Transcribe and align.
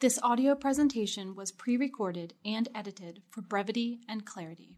This 0.00 0.20
audio 0.22 0.54
presentation 0.54 1.34
was 1.34 1.50
pre 1.50 1.76
recorded 1.76 2.34
and 2.44 2.68
edited 2.72 3.20
for 3.30 3.42
brevity 3.42 3.98
and 4.08 4.24
clarity. 4.24 4.76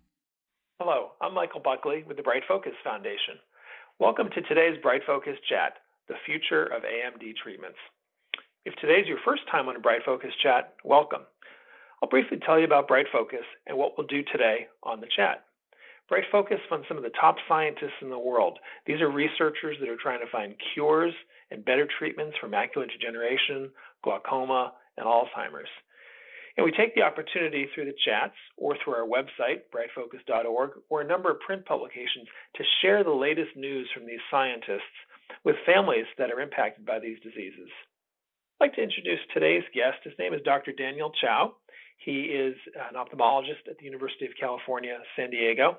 Hello, 0.80 1.10
I'm 1.20 1.34
Michael 1.34 1.60
Buckley 1.60 2.04
with 2.08 2.16
the 2.16 2.22
Bright 2.22 2.44
Focus 2.48 2.72
Foundation. 2.82 3.36
Welcome 3.98 4.30
to 4.34 4.40
today's 4.40 4.80
Bright 4.82 5.02
Focus 5.06 5.36
Chat, 5.46 5.74
the 6.08 6.14
future 6.24 6.64
of 6.64 6.84
AMD 6.84 7.36
treatments. 7.36 7.76
If 8.64 8.74
today's 8.76 9.06
your 9.06 9.18
first 9.22 9.42
time 9.52 9.68
on 9.68 9.76
a 9.76 9.78
Bright 9.78 10.00
Focus 10.06 10.32
Chat, 10.42 10.72
welcome. 10.86 11.26
I'll 12.02 12.08
briefly 12.08 12.38
tell 12.38 12.58
you 12.58 12.64
about 12.64 12.88
Bright 12.88 13.12
Focus 13.12 13.44
and 13.66 13.76
what 13.76 13.98
we'll 13.98 14.06
do 14.06 14.22
today 14.32 14.68
on 14.82 15.02
the 15.02 15.12
chat. 15.14 15.44
Bright 16.08 16.24
Focus 16.32 16.60
funds 16.70 16.86
some 16.88 16.96
of 16.96 17.02
the 17.02 17.12
top 17.20 17.36
scientists 17.46 18.00
in 18.00 18.08
the 18.08 18.18
world. 18.18 18.58
These 18.86 19.02
are 19.02 19.10
researchers 19.10 19.76
that 19.80 19.90
are 19.90 20.00
trying 20.00 20.20
to 20.20 20.32
find 20.32 20.54
cures 20.72 21.12
and 21.50 21.62
better 21.62 21.86
treatments 21.98 22.38
for 22.40 22.48
macular 22.48 22.88
degeneration, 22.90 23.68
glaucoma, 24.02 24.72
and 24.96 25.06
Alzheimer's. 25.06 25.70
And 26.56 26.64
we 26.64 26.72
take 26.72 26.94
the 26.94 27.02
opportunity 27.02 27.68
through 27.72 27.86
the 27.86 27.96
chats 28.04 28.34
or 28.56 28.76
through 28.76 28.94
our 28.94 29.06
website, 29.06 29.62
brightfocus.org, 29.72 30.70
or 30.88 31.00
a 31.00 31.06
number 31.06 31.30
of 31.30 31.40
print 31.40 31.64
publications 31.64 32.28
to 32.56 32.64
share 32.82 33.04
the 33.04 33.10
latest 33.10 33.56
news 33.56 33.88
from 33.94 34.04
these 34.04 34.20
scientists 34.30 34.96
with 35.44 35.56
families 35.64 36.06
that 36.18 36.30
are 36.30 36.40
impacted 36.40 36.84
by 36.84 36.98
these 36.98 37.18
diseases. 37.20 37.70
I'd 38.60 38.66
like 38.66 38.74
to 38.74 38.82
introduce 38.82 39.20
today's 39.32 39.64
guest. 39.74 40.04
His 40.04 40.12
name 40.18 40.34
is 40.34 40.42
Dr. 40.44 40.72
Daniel 40.72 41.12
Chao. 41.20 41.54
He 41.98 42.22
is 42.22 42.56
an 42.76 42.96
ophthalmologist 42.96 43.68
at 43.68 43.78
the 43.78 43.84
University 43.84 44.26
of 44.26 44.32
California, 44.38 44.98
San 45.16 45.30
Diego. 45.30 45.78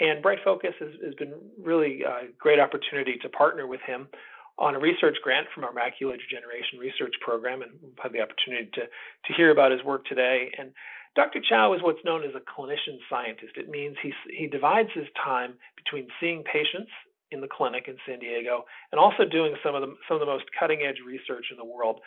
And 0.00 0.22
Bright 0.22 0.38
Focus 0.44 0.74
has, 0.78 0.90
has 1.04 1.14
been 1.14 1.34
really 1.60 2.02
a 2.02 2.30
great 2.38 2.60
opportunity 2.60 3.18
to 3.22 3.28
partner 3.28 3.66
with 3.66 3.80
him 3.86 4.08
on 4.58 4.74
a 4.74 4.78
research 4.78 5.16
grant 5.22 5.46
from 5.54 5.64
our 5.64 5.72
macular 5.72 6.18
degeneration 6.18 6.78
research 6.78 7.14
program, 7.20 7.62
and 7.62 7.70
we'll 7.80 7.92
have 8.02 8.12
the 8.12 8.20
opportunity 8.20 8.68
to, 8.74 8.82
to 8.82 9.32
hear 9.36 9.50
about 9.50 9.70
his 9.70 9.82
work 9.84 10.04
today. 10.06 10.50
And 10.58 10.72
Dr. 11.14 11.40
Chao 11.48 11.74
is 11.74 11.82
what's 11.82 12.04
known 12.04 12.24
as 12.24 12.34
a 12.34 12.42
clinician 12.42 12.98
scientist. 13.08 13.54
It 13.56 13.68
means 13.68 13.96
he, 14.02 14.12
he 14.36 14.46
divides 14.46 14.90
his 14.94 15.06
time 15.22 15.54
between 15.76 16.08
seeing 16.20 16.42
patients 16.42 16.90
in 17.30 17.40
the 17.40 17.48
clinic 17.48 17.84
in 17.88 17.96
San 18.06 18.18
Diego 18.18 18.64
and 18.90 18.98
also 18.98 19.24
doing 19.24 19.54
some 19.62 19.74
of 19.74 19.82
the, 19.82 19.94
some 20.08 20.16
of 20.16 20.20
the 20.20 20.26
most 20.26 20.44
cutting 20.58 20.82
edge 20.82 20.98
research 21.06 21.46
in 21.50 21.56
the 21.56 21.64
world. 21.64 22.00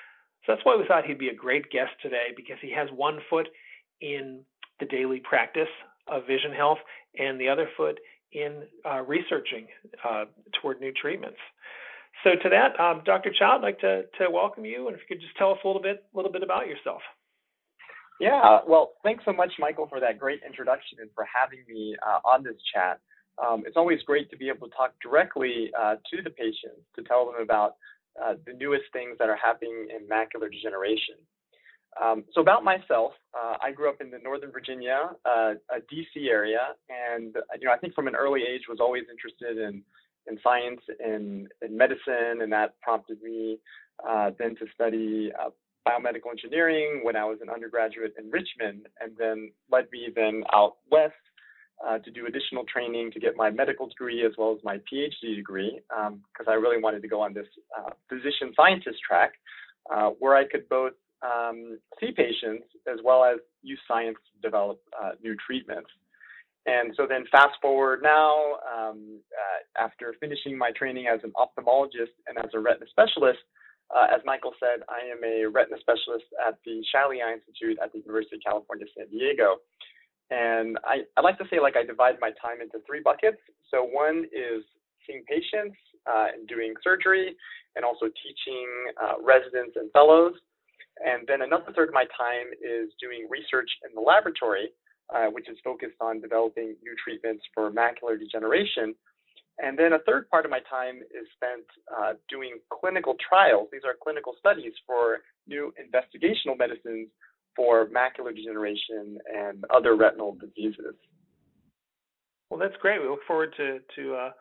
So 0.45 0.53
that's 0.53 0.65
why 0.65 0.75
we 0.75 0.85
thought 0.87 1.05
he'd 1.05 1.19
be 1.19 1.29
a 1.29 1.35
great 1.35 1.69
guest 1.71 1.91
today 2.01 2.33
because 2.35 2.57
he 2.61 2.71
has 2.73 2.89
one 2.93 3.19
foot 3.29 3.47
in 4.01 4.41
the 4.79 4.85
daily 4.87 5.19
practice 5.19 5.69
of 6.07 6.25
vision 6.25 6.51
health 6.51 6.79
and 7.17 7.39
the 7.39 7.47
other 7.47 7.69
foot 7.77 7.99
in 8.33 8.63
uh, 8.89 9.01
researching 9.01 9.67
uh, 10.07 10.25
toward 10.59 10.79
new 10.79 10.91
treatments. 10.91 11.37
So 12.23 12.31
to 12.31 12.49
that, 12.49 12.79
um, 12.79 13.01
Dr. 13.05 13.31
Chao, 13.37 13.57
I'd 13.57 13.63
like 13.63 13.79
to, 13.79 14.03
to 14.19 14.29
welcome 14.29 14.65
you, 14.65 14.87
and 14.87 14.95
if 14.95 15.01
you 15.01 15.15
could 15.15 15.21
just 15.21 15.35
tell 15.37 15.51
us 15.51 15.57
a 15.63 15.67
little 15.67 15.81
bit, 15.81 16.03
little 16.13 16.31
bit 16.31 16.43
about 16.43 16.67
yourself. 16.67 17.01
Yeah, 18.19 18.59
well, 18.67 18.93
thanks 19.01 19.25
so 19.25 19.33
much, 19.33 19.51
Michael, 19.57 19.87
for 19.87 19.99
that 19.99 20.19
great 20.19 20.41
introduction 20.45 20.99
and 21.01 21.09
for 21.15 21.25
having 21.25 21.65
me 21.67 21.95
uh, 22.05 22.19
on 22.23 22.43
this 22.43 22.57
chat. 22.71 22.99
Um, 23.41 23.63
it's 23.65 23.77
always 23.77 23.99
great 24.05 24.29
to 24.29 24.37
be 24.37 24.49
able 24.49 24.67
to 24.67 24.75
talk 24.75 24.93
directly 25.01 25.71
uh, 25.73 25.95
to 25.95 26.21
the 26.21 26.29
patients 26.29 26.85
to 26.95 27.01
tell 27.03 27.25
them 27.25 27.41
about 27.41 27.75
uh, 28.21 28.33
the 28.45 28.53
newest 28.53 28.85
things 28.93 29.17
that 29.17 29.29
are 29.29 29.39
happening 29.41 29.87
in 29.89 30.05
macular 30.05 30.51
degeneration. 30.51 31.15
Um, 31.99 32.23
so 32.33 32.41
about 32.41 32.63
myself, 32.63 33.13
uh, 33.33 33.57
I 33.59 33.71
grew 33.71 33.89
up 33.89 33.99
in 33.99 34.11
the 34.11 34.19
Northern 34.23 34.51
Virginia, 34.51 35.09
uh, 35.25 35.53
DC 35.91 36.29
area, 36.29 36.77
and 36.87 37.35
you 37.59 37.67
know 37.67 37.73
I 37.73 37.77
think 37.77 37.95
from 37.95 38.07
an 38.07 38.15
early 38.15 38.41
age 38.41 38.61
was 38.69 38.79
always 38.79 39.03
interested 39.11 39.57
in 39.57 39.83
in 40.27 40.37
science 40.43 40.81
and 40.99 41.47
in 41.61 41.77
medicine, 41.77 42.41
and 42.41 42.51
that 42.51 42.79
prompted 42.81 43.21
me 43.21 43.57
uh, 44.07 44.31
then 44.39 44.55
to 44.55 44.65
study 44.73 45.31
uh, 45.39 45.49
biomedical 45.87 46.29
engineering 46.31 47.01
when 47.03 47.15
I 47.15 47.25
was 47.25 47.39
an 47.41 47.49
undergraduate 47.49 48.13
in 48.17 48.29
Richmond, 48.29 48.87
and 48.99 49.11
then 49.17 49.51
led 49.71 49.85
me 49.91 50.09
then 50.15 50.43
out 50.53 50.77
west 50.91 51.13
uh, 51.85 51.97
to 51.99 52.11
do 52.11 52.27
additional 52.27 52.63
training 52.71 53.11
to 53.11 53.19
get 53.19 53.35
my 53.35 53.49
medical 53.49 53.87
degree 53.87 54.25
as 54.25 54.33
well 54.37 54.53
as 54.53 54.63
my 54.63 54.77
PhD 54.91 55.35
degree, 55.35 55.79
because 55.89 56.47
um, 56.47 56.47
I 56.47 56.53
really 56.53 56.81
wanted 56.81 57.01
to 57.01 57.07
go 57.07 57.21
on 57.21 57.33
this 57.33 57.47
uh, 57.77 57.91
physician 58.09 58.53
scientist 58.55 58.99
track, 59.07 59.33
uh, 59.93 60.09
where 60.19 60.35
I 60.35 60.47
could 60.47 60.69
both 60.69 60.93
um, 61.23 61.79
see 61.99 62.11
patients 62.11 62.65
as 62.91 62.99
well 63.03 63.23
as 63.23 63.37
use 63.63 63.79
science 63.87 64.17
to 64.33 64.47
develop 64.47 64.79
uh, 65.01 65.11
new 65.23 65.35
treatments. 65.45 65.89
And 66.65 66.93
so 66.95 67.07
then 67.09 67.25
fast 67.31 67.57
forward 67.61 68.01
now, 68.03 68.61
um, 68.61 69.19
uh, 69.33 69.81
after 69.81 70.13
finishing 70.19 70.57
my 70.57 70.71
training 70.71 71.07
as 71.07 71.19
an 71.23 71.33
ophthalmologist 71.33 72.13
and 72.27 72.37
as 72.37 72.51
a 72.53 72.59
retina 72.59 72.85
specialist, 72.89 73.39
uh, 73.89 74.07
as 74.13 74.21
Michael 74.25 74.53
said, 74.59 74.85
I 74.87 75.03
am 75.09 75.23
a 75.25 75.49
retina 75.49 75.77
specialist 75.81 76.25
at 76.37 76.59
the 76.63 76.83
Shiley 76.93 77.19
Eye 77.19 77.33
Institute 77.33 77.77
at 77.83 77.91
the 77.91 77.99
University 77.99 78.37
of 78.37 78.41
California, 78.45 78.85
San 78.95 79.09
Diego. 79.09 79.57
And 80.29 80.77
I, 80.85 81.03
I 81.17 81.21
like 81.21 81.37
to 81.39 81.45
say 81.49 81.59
like 81.59 81.75
I 81.75 81.83
divide 81.83 82.15
my 82.21 82.31
time 82.39 82.61
into 82.61 82.79
three 82.87 83.01
buckets. 83.03 83.41
So 83.69 83.83
one 83.83 84.23
is 84.31 84.63
seeing 85.05 85.23
patients 85.27 85.75
uh, 86.07 86.31
and 86.31 86.47
doing 86.47 86.73
surgery 86.83 87.35
and 87.75 87.83
also 87.83 88.05
teaching 88.21 88.69
uh, 89.01 89.19
residents 89.19 89.75
and 89.75 89.91
fellows. 89.91 90.33
And 91.03 91.27
then 91.27 91.41
another 91.41 91.73
third 91.75 91.89
of 91.89 91.95
my 91.97 92.05
time 92.15 92.53
is 92.61 92.93
doing 93.01 93.27
research 93.27 93.67
in 93.83 93.95
the 93.95 94.01
laboratory 94.01 94.69
uh, 95.13 95.27
which 95.27 95.49
is 95.49 95.57
focused 95.63 95.95
on 95.99 96.21
developing 96.21 96.75
new 96.83 96.95
treatments 97.03 97.43
for 97.53 97.71
macular 97.71 98.17
degeneration. 98.17 98.95
And 99.59 99.77
then 99.77 99.93
a 99.93 99.99
third 99.99 100.29
part 100.29 100.45
of 100.45 100.51
my 100.51 100.61
time 100.69 100.97
is 100.97 101.27
spent 101.35 101.65
uh, 101.95 102.13
doing 102.29 102.57
clinical 102.71 103.15
trials. 103.27 103.67
These 103.71 103.81
are 103.85 103.93
clinical 104.01 104.33
studies 104.39 104.73
for 104.87 105.19
new 105.47 105.73
investigational 105.77 106.57
medicines 106.57 107.09
for 107.55 107.87
macular 107.87 108.35
degeneration 108.35 109.17
and 109.35 109.63
other 109.73 109.95
retinal 109.95 110.35
diseases. 110.39 110.95
Well, 112.49 112.59
that's 112.59 112.75
great. 112.81 113.01
We 113.01 113.07
look 113.07 113.23
forward 113.27 113.53
to 113.57 113.79
to 113.95 114.15
uh, 114.15 114.31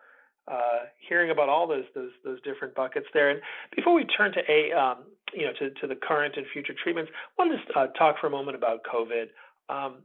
uh, 0.51 0.79
hearing 1.07 1.31
about 1.31 1.49
all 1.49 1.67
those 1.67 1.85
those 1.95 2.11
those 2.25 2.41
different 2.41 2.75
buckets 2.75 3.07
there. 3.13 3.29
And 3.29 3.41
before 3.75 3.93
we 3.93 4.05
turn 4.05 4.31
to 4.33 4.39
a 4.49 4.77
um, 4.77 5.03
you 5.33 5.45
know 5.45 5.53
to, 5.59 5.69
to 5.81 5.87
the 5.87 5.95
current 5.95 6.35
and 6.35 6.45
future 6.51 6.73
treatments, 6.83 7.11
I 7.39 7.45
want 7.45 7.59
to 7.67 7.79
uh, 7.79 7.87
talk 7.97 8.15
for 8.19 8.27
a 8.27 8.29
moment 8.29 8.57
about 8.57 8.79
COVID. 8.83 9.27
Um, 9.69 9.99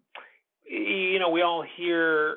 you 0.69 1.19
know, 1.19 1.31
we 1.31 1.43
all 1.43 1.65
hear 1.77 2.37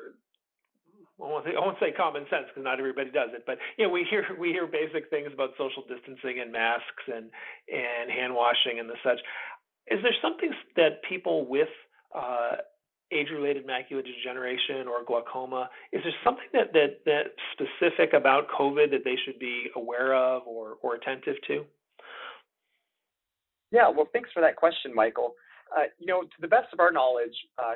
I 1.22 1.28
won't, 1.28 1.76
say, 1.78 1.92
common 1.92 2.24
sense 2.30 2.46
because 2.48 2.64
not 2.64 2.78
everybody 2.78 3.10
does 3.10 3.28
it, 3.34 3.44
but 3.44 3.58
you 3.76 3.86
know, 3.86 3.92
we 3.92 4.06
hear 4.08 4.24
we 4.38 4.48
hear 4.50 4.66
basic 4.66 5.10
things 5.10 5.30
about 5.32 5.50
social 5.58 5.84
distancing 5.86 6.40
and 6.40 6.50
masks 6.50 7.04
and 7.06 7.30
and 7.68 8.10
hand 8.10 8.34
washing 8.34 8.80
and 8.80 8.88
the 8.88 8.94
such. 9.04 9.20
Is 9.90 10.00
there 10.02 10.14
something 10.22 10.50
that 10.76 11.02
people 11.08 11.46
with 11.46 11.68
uh, 12.14 12.56
age-related 13.12 13.66
macular 13.66 14.04
degeneration 14.04 14.86
or 14.86 15.04
glaucoma, 15.04 15.68
is 15.92 16.02
there 16.04 16.12
something 16.24 16.46
that 16.52 16.72
that 16.72 17.00
that 17.06 17.24
specific 17.52 18.12
about 18.12 18.48
COVID 18.48 18.90
that 18.90 19.04
they 19.04 19.16
should 19.24 19.38
be 19.38 19.66
aware 19.76 20.14
of 20.14 20.42
or 20.46 20.76
or 20.82 20.94
attentive 20.94 21.36
to? 21.48 21.64
Yeah, 23.72 23.88
well, 23.88 24.08
thanks 24.12 24.30
for 24.32 24.40
that 24.40 24.56
question, 24.56 24.94
Michael. 24.94 25.34
Uh, 25.76 25.84
you 25.98 26.06
know, 26.06 26.22
to 26.22 26.40
the 26.40 26.48
best 26.48 26.72
of 26.72 26.80
our 26.80 26.90
knowledge, 26.90 27.34
uh, 27.58 27.74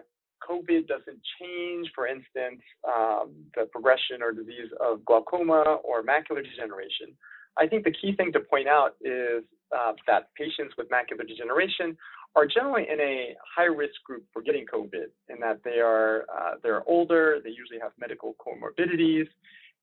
COVID 0.49 0.87
doesn't 0.87 1.21
change, 1.41 1.91
for 1.95 2.07
instance, 2.07 2.63
um, 2.87 3.33
the 3.57 3.65
progression 3.73 4.23
or 4.23 4.33
disease 4.33 4.71
of 4.81 5.05
glaucoma 5.05 5.79
or 5.83 6.03
macular 6.03 6.43
degeneration. 6.43 7.09
I 7.57 7.67
think 7.67 7.85
the 7.85 7.93
key 7.93 8.15
thing 8.17 8.33
to 8.33 8.41
point 8.41 8.69
out 8.69 8.97
is 9.01 9.45
uh, 9.77 9.93
that 10.07 10.35
patients 10.35 10.75
with 10.77 10.89
macular 10.91 11.27
degeneration 11.27 11.97
are 12.37 12.47
generally 12.47 12.87
in 12.93 13.01
a 13.01 13.35
high 13.57 13.65
risk 13.65 13.95
group 14.05 14.25
for 14.33 14.43
getting 14.43 14.67
COVID, 14.67 15.07
in 15.29 15.39
that 15.41 15.61
they 15.65 15.79
are 15.79 16.27
uh, 16.37 16.55
they're 16.63 16.83
older, 16.89 17.39
they 17.43 17.51
usually 17.51 17.79
have 17.81 17.93
medical 17.99 18.35
comorbidities, 18.45 19.29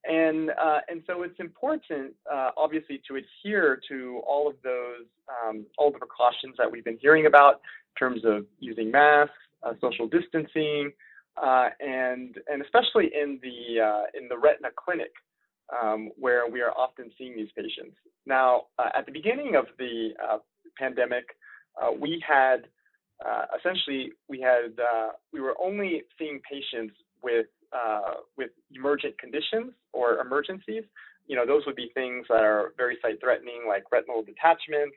and 0.04 0.50
uh, 0.52 0.80
and 0.90 1.02
so 1.08 1.24
it's 1.24 1.40
important, 1.40 2.14
uh, 2.32 2.52
obviously, 2.58 3.02
to 3.08 3.18
adhere 3.18 3.80
to 3.88 4.22
all 4.28 4.50
of 4.50 4.56
those 4.64 5.06
um, 5.30 5.66
all 5.78 5.92
the 5.92 6.00
precautions 6.00 6.56
that 6.58 6.70
we've 6.70 6.84
been 6.84 6.98
hearing 7.02 7.26
about 7.26 7.54
in 7.54 8.00
terms 8.00 8.22
of 8.25 8.46
using 8.60 8.92
masks, 8.92 9.34
uh, 9.63 9.74
social 9.81 10.08
distancing, 10.08 10.92
uh, 11.42 11.69
and 11.80 12.36
and 12.48 12.62
especially 12.62 13.12
in 13.13 13.40
the 13.42 13.81
uh, 13.81 14.04
in 14.19 14.28
the 14.28 14.38
retina 14.38 14.69
clinic 14.75 15.12
um, 15.81 16.10
where 16.18 16.50
we 16.50 16.62
are 16.62 16.72
often 16.72 17.12
seeing 17.18 17.36
these 17.36 17.50
patients. 17.56 17.96
Now, 18.25 18.63
uh, 18.78 18.90
at 18.96 19.06
the 19.06 19.12
beginning 19.12 19.56
of 19.56 19.66
the 19.78 20.10
uh, 20.22 20.38
pandemic, 20.78 21.25
uh, 21.81 21.92
we 21.92 22.24
had 22.28 22.68
essentially 23.58 24.12
we 24.28 24.42
had 24.42 24.74
we 25.31 25.40
were 25.40 25.56
only 25.64 26.04
seeing 26.18 26.40
patients 26.50 26.96
with 27.24 27.48
with 28.38 28.50
emergent 28.75 29.18
conditions 29.19 29.74
or 29.94 30.19
emergencies. 30.19 30.84
You 31.28 31.36
know, 31.36 31.46
those 31.46 31.64
would 31.68 31.75
be 31.75 31.92
things 31.94 32.25
that 32.30 32.42
are 32.42 32.74
very 32.78 32.98
sight 33.02 33.19
threatening, 33.22 33.62
like 33.68 33.84
retinal 33.92 34.24
detachments, 34.24 34.96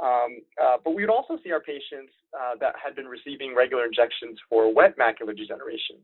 um, 0.00 0.40
uh, 0.62 0.76
but 0.82 0.94
we 0.94 1.02
would 1.02 1.10
also 1.10 1.38
see 1.44 1.52
our 1.52 1.60
patients 1.60 2.12
uh, 2.32 2.54
that 2.60 2.74
had 2.82 2.94
been 2.94 3.06
receiving 3.06 3.54
regular 3.54 3.84
injections 3.84 4.38
for 4.48 4.72
wet 4.72 4.96
macular 4.98 5.36
degeneration. 5.36 5.96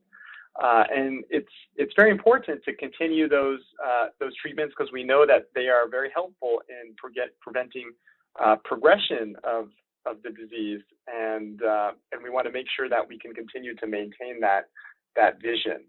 Uh, 0.62 0.82
and 0.94 1.24
it's 1.30 1.52
it's 1.76 1.92
very 1.96 2.10
important 2.10 2.62
to 2.64 2.74
continue 2.74 3.28
those 3.28 3.60
uh, 3.84 4.06
those 4.18 4.34
treatments 4.42 4.74
because 4.76 4.92
we 4.92 5.04
know 5.04 5.24
that 5.24 5.46
they 5.54 5.68
are 5.68 5.88
very 5.88 6.10
helpful 6.12 6.60
in 6.68 6.94
preventing 7.42 7.92
uh, 8.42 8.56
progression 8.64 9.36
of 9.44 9.68
of 10.04 10.16
the 10.22 10.30
disease, 10.30 10.80
and 11.06 11.62
uh, 11.62 11.92
and 12.12 12.22
we 12.22 12.30
want 12.30 12.46
to 12.46 12.52
make 12.52 12.66
sure 12.76 12.88
that 12.88 13.06
we 13.06 13.18
can 13.18 13.32
continue 13.34 13.74
to 13.76 13.86
maintain 13.86 14.40
that 14.40 14.68
that 15.14 15.40
vision. 15.40 15.84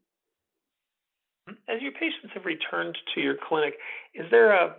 As 1.67 1.81
your 1.81 1.93
patients 1.93 2.29
have 2.35 2.45
returned 2.45 2.95
to 3.15 3.21
your 3.21 3.35
clinic, 3.47 3.73
is 4.13 4.25
there 4.29 4.51
a 4.51 4.75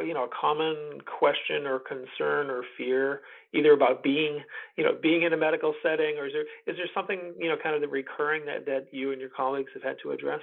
you 0.00 0.14
know 0.14 0.24
a 0.24 0.28
common 0.28 1.00
question 1.06 1.66
or 1.66 1.78
concern 1.78 2.50
or 2.50 2.62
fear 2.76 3.20
either 3.54 3.72
about 3.72 4.02
being 4.02 4.40
you 4.76 4.84
know 4.84 4.92
being 5.02 5.22
in 5.22 5.32
a 5.32 5.36
medical 5.36 5.74
setting 5.82 6.16
or 6.18 6.26
is 6.26 6.32
there 6.32 6.42
is 6.66 6.76
there 6.76 6.88
something 6.94 7.34
you 7.38 7.48
know 7.48 7.56
kind 7.62 7.82
of 7.82 7.90
recurring 7.90 8.44
that 8.44 8.66
that 8.66 8.86
you 8.92 9.12
and 9.12 9.20
your 9.20 9.30
colleagues 9.30 9.70
have 9.74 9.82
had 9.82 9.96
to 10.02 10.10
address 10.10 10.40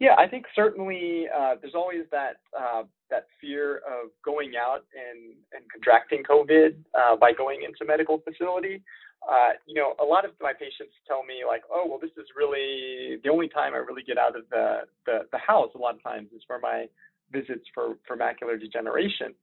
yeah 0.00 0.14
i 0.18 0.26
think 0.26 0.46
certainly 0.54 1.26
uh, 1.36 1.54
there's 1.60 1.74
always 1.74 2.02
that 2.10 2.40
uh, 2.58 2.82
that 3.10 3.26
fear 3.40 3.76
of 3.78 4.10
going 4.24 4.52
out 4.60 4.84
and 4.94 5.34
and 5.52 5.64
contracting 5.72 6.22
covid 6.28 6.74
uh, 6.98 7.16
by 7.16 7.32
going 7.32 7.62
into 7.62 7.84
medical 7.84 8.18
facility 8.18 8.82
uh, 9.26 9.50
you 9.66 9.74
know, 9.74 9.94
a 10.00 10.04
lot 10.04 10.24
of 10.24 10.30
my 10.40 10.52
patients 10.52 10.94
tell 11.06 11.24
me 11.24 11.42
like, 11.46 11.62
oh, 11.70 11.84
well, 11.88 11.98
this 12.00 12.12
is 12.16 12.26
really 12.36 13.18
the 13.24 13.28
only 13.28 13.48
time 13.48 13.74
I 13.74 13.78
really 13.78 14.02
get 14.02 14.16
out 14.16 14.36
of 14.36 14.44
the, 14.50 14.86
the, 15.06 15.26
the 15.32 15.38
house. 15.38 15.70
A 15.74 15.78
lot 15.78 15.96
of 15.96 16.02
times 16.02 16.28
is 16.34 16.42
for 16.46 16.58
my 16.60 16.86
visits 17.32 17.64
for, 17.74 17.96
for 18.06 18.16
macular 18.16 18.58
degeneration. 18.60 19.34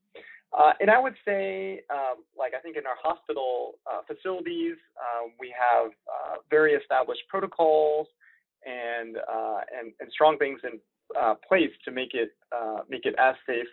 Uh, 0.58 0.72
and 0.80 0.90
I 0.90 1.00
would 1.00 1.16
say, 1.26 1.82
um, 1.90 2.24
like 2.38 2.54
I 2.58 2.62
think 2.62 2.78
in 2.78 2.86
our 2.86 2.96
hospital 3.02 3.74
uh, 3.92 4.02
facilities, 4.08 4.78
um, 4.96 5.34
we 5.40 5.54
have 5.58 5.92
uh, 6.08 6.36
very 6.50 6.74
established 6.74 7.24
protocols 7.30 8.08
and, 8.66 9.18
uh, 9.18 9.60
and 9.78 9.92
and 10.00 10.10
strong 10.12 10.38
things 10.38 10.62
in 10.64 10.80
uh, 11.20 11.36
place 11.48 11.72
to 11.84 11.92
make 11.92 12.14
it 12.14 12.32
make 12.90 13.06
it 13.06 13.16
as 13.20 13.36
safe 13.46 13.68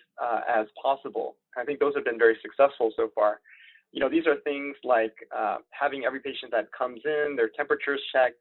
as 0.49 0.67
possible. 0.83 1.37
I 1.57 1.65
think 1.65 1.79
those 1.79 1.95
have 1.95 2.05
been 2.05 2.19
very 2.19 2.37
successful 2.43 2.93
so 2.97 3.11
far. 3.15 3.41
You 3.93 4.01
know, 4.01 4.09
these 4.09 4.27
are 4.27 4.37
things 4.41 4.75
like 4.83 5.15
having 5.71 6.05
every 6.05 6.21
patient 6.21 6.51
that 6.51 6.67
comes 6.77 7.01
in, 7.05 7.37
their 7.37 7.51
temperatures 7.57 8.01
checked, 8.13 8.41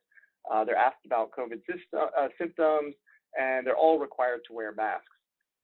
they're 0.66 0.76
asked 0.76 1.06
about 1.06 1.30
COVID 1.32 1.62
symptoms, 2.38 2.96
and 3.38 3.68
they're 3.68 3.78
all 3.78 4.00
required 4.00 4.42
to 4.48 4.54
wear 4.54 4.72
masks. 4.74 5.06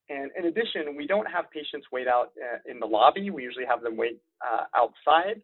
And 0.10 0.32
in 0.38 0.46
addition, 0.46 0.96
we 0.96 1.06
don't 1.06 1.30
have 1.30 1.52
patients 1.52 1.88
wait 1.92 2.08
out 2.08 2.32
uh, 2.42 2.72
in 2.72 2.80
the 2.80 2.86
lobby. 2.86 3.30
We 3.30 3.44
usually 3.44 3.66
have 3.66 3.82
them 3.82 3.98
wait 3.98 4.22
uh, 4.42 4.64
outside. 4.76 5.42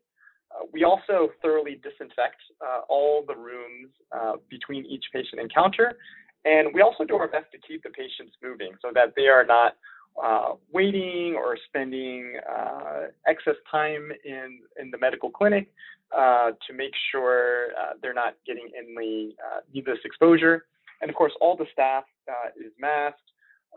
Uh, 0.51 0.65
we 0.71 0.83
also 0.83 1.29
thoroughly 1.41 1.81
disinfect 1.83 2.37
uh, 2.61 2.81
all 2.87 3.23
the 3.27 3.35
rooms 3.35 3.89
uh, 4.11 4.33
between 4.49 4.85
each 4.85 5.03
patient 5.11 5.41
encounter. 5.41 5.97
And 6.45 6.73
we 6.73 6.81
also 6.81 7.03
do 7.03 7.15
our 7.15 7.27
best 7.27 7.51
to 7.53 7.57
keep 7.57 7.83
the 7.83 7.89
patients 7.89 8.35
moving 8.43 8.71
so 8.81 8.89
that 8.93 9.13
they 9.15 9.27
are 9.27 9.45
not 9.45 9.75
uh, 10.23 10.55
waiting 10.71 11.35
or 11.35 11.57
spending 11.67 12.35
excess 13.27 13.55
time 13.71 14.11
in, 14.25 14.59
in 14.79 14.91
the 14.91 14.97
medical 14.97 15.29
clinic 15.29 15.71
to 16.11 16.73
make 16.75 16.91
sure 17.11 17.69
they're 18.01 18.13
not 18.13 18.35
getting 18.45 18.69
any 18.77 19.35
needless 19.73 19.99
exposure. 20.03 20.65
And 21.01 21.09
of 21.09 21.15
course, 21.15 21.31
all 21.39 21.55
the 21.55 21.65
staff 21.71 22.03
is 22.57 22.73
masked. 22.77 23.19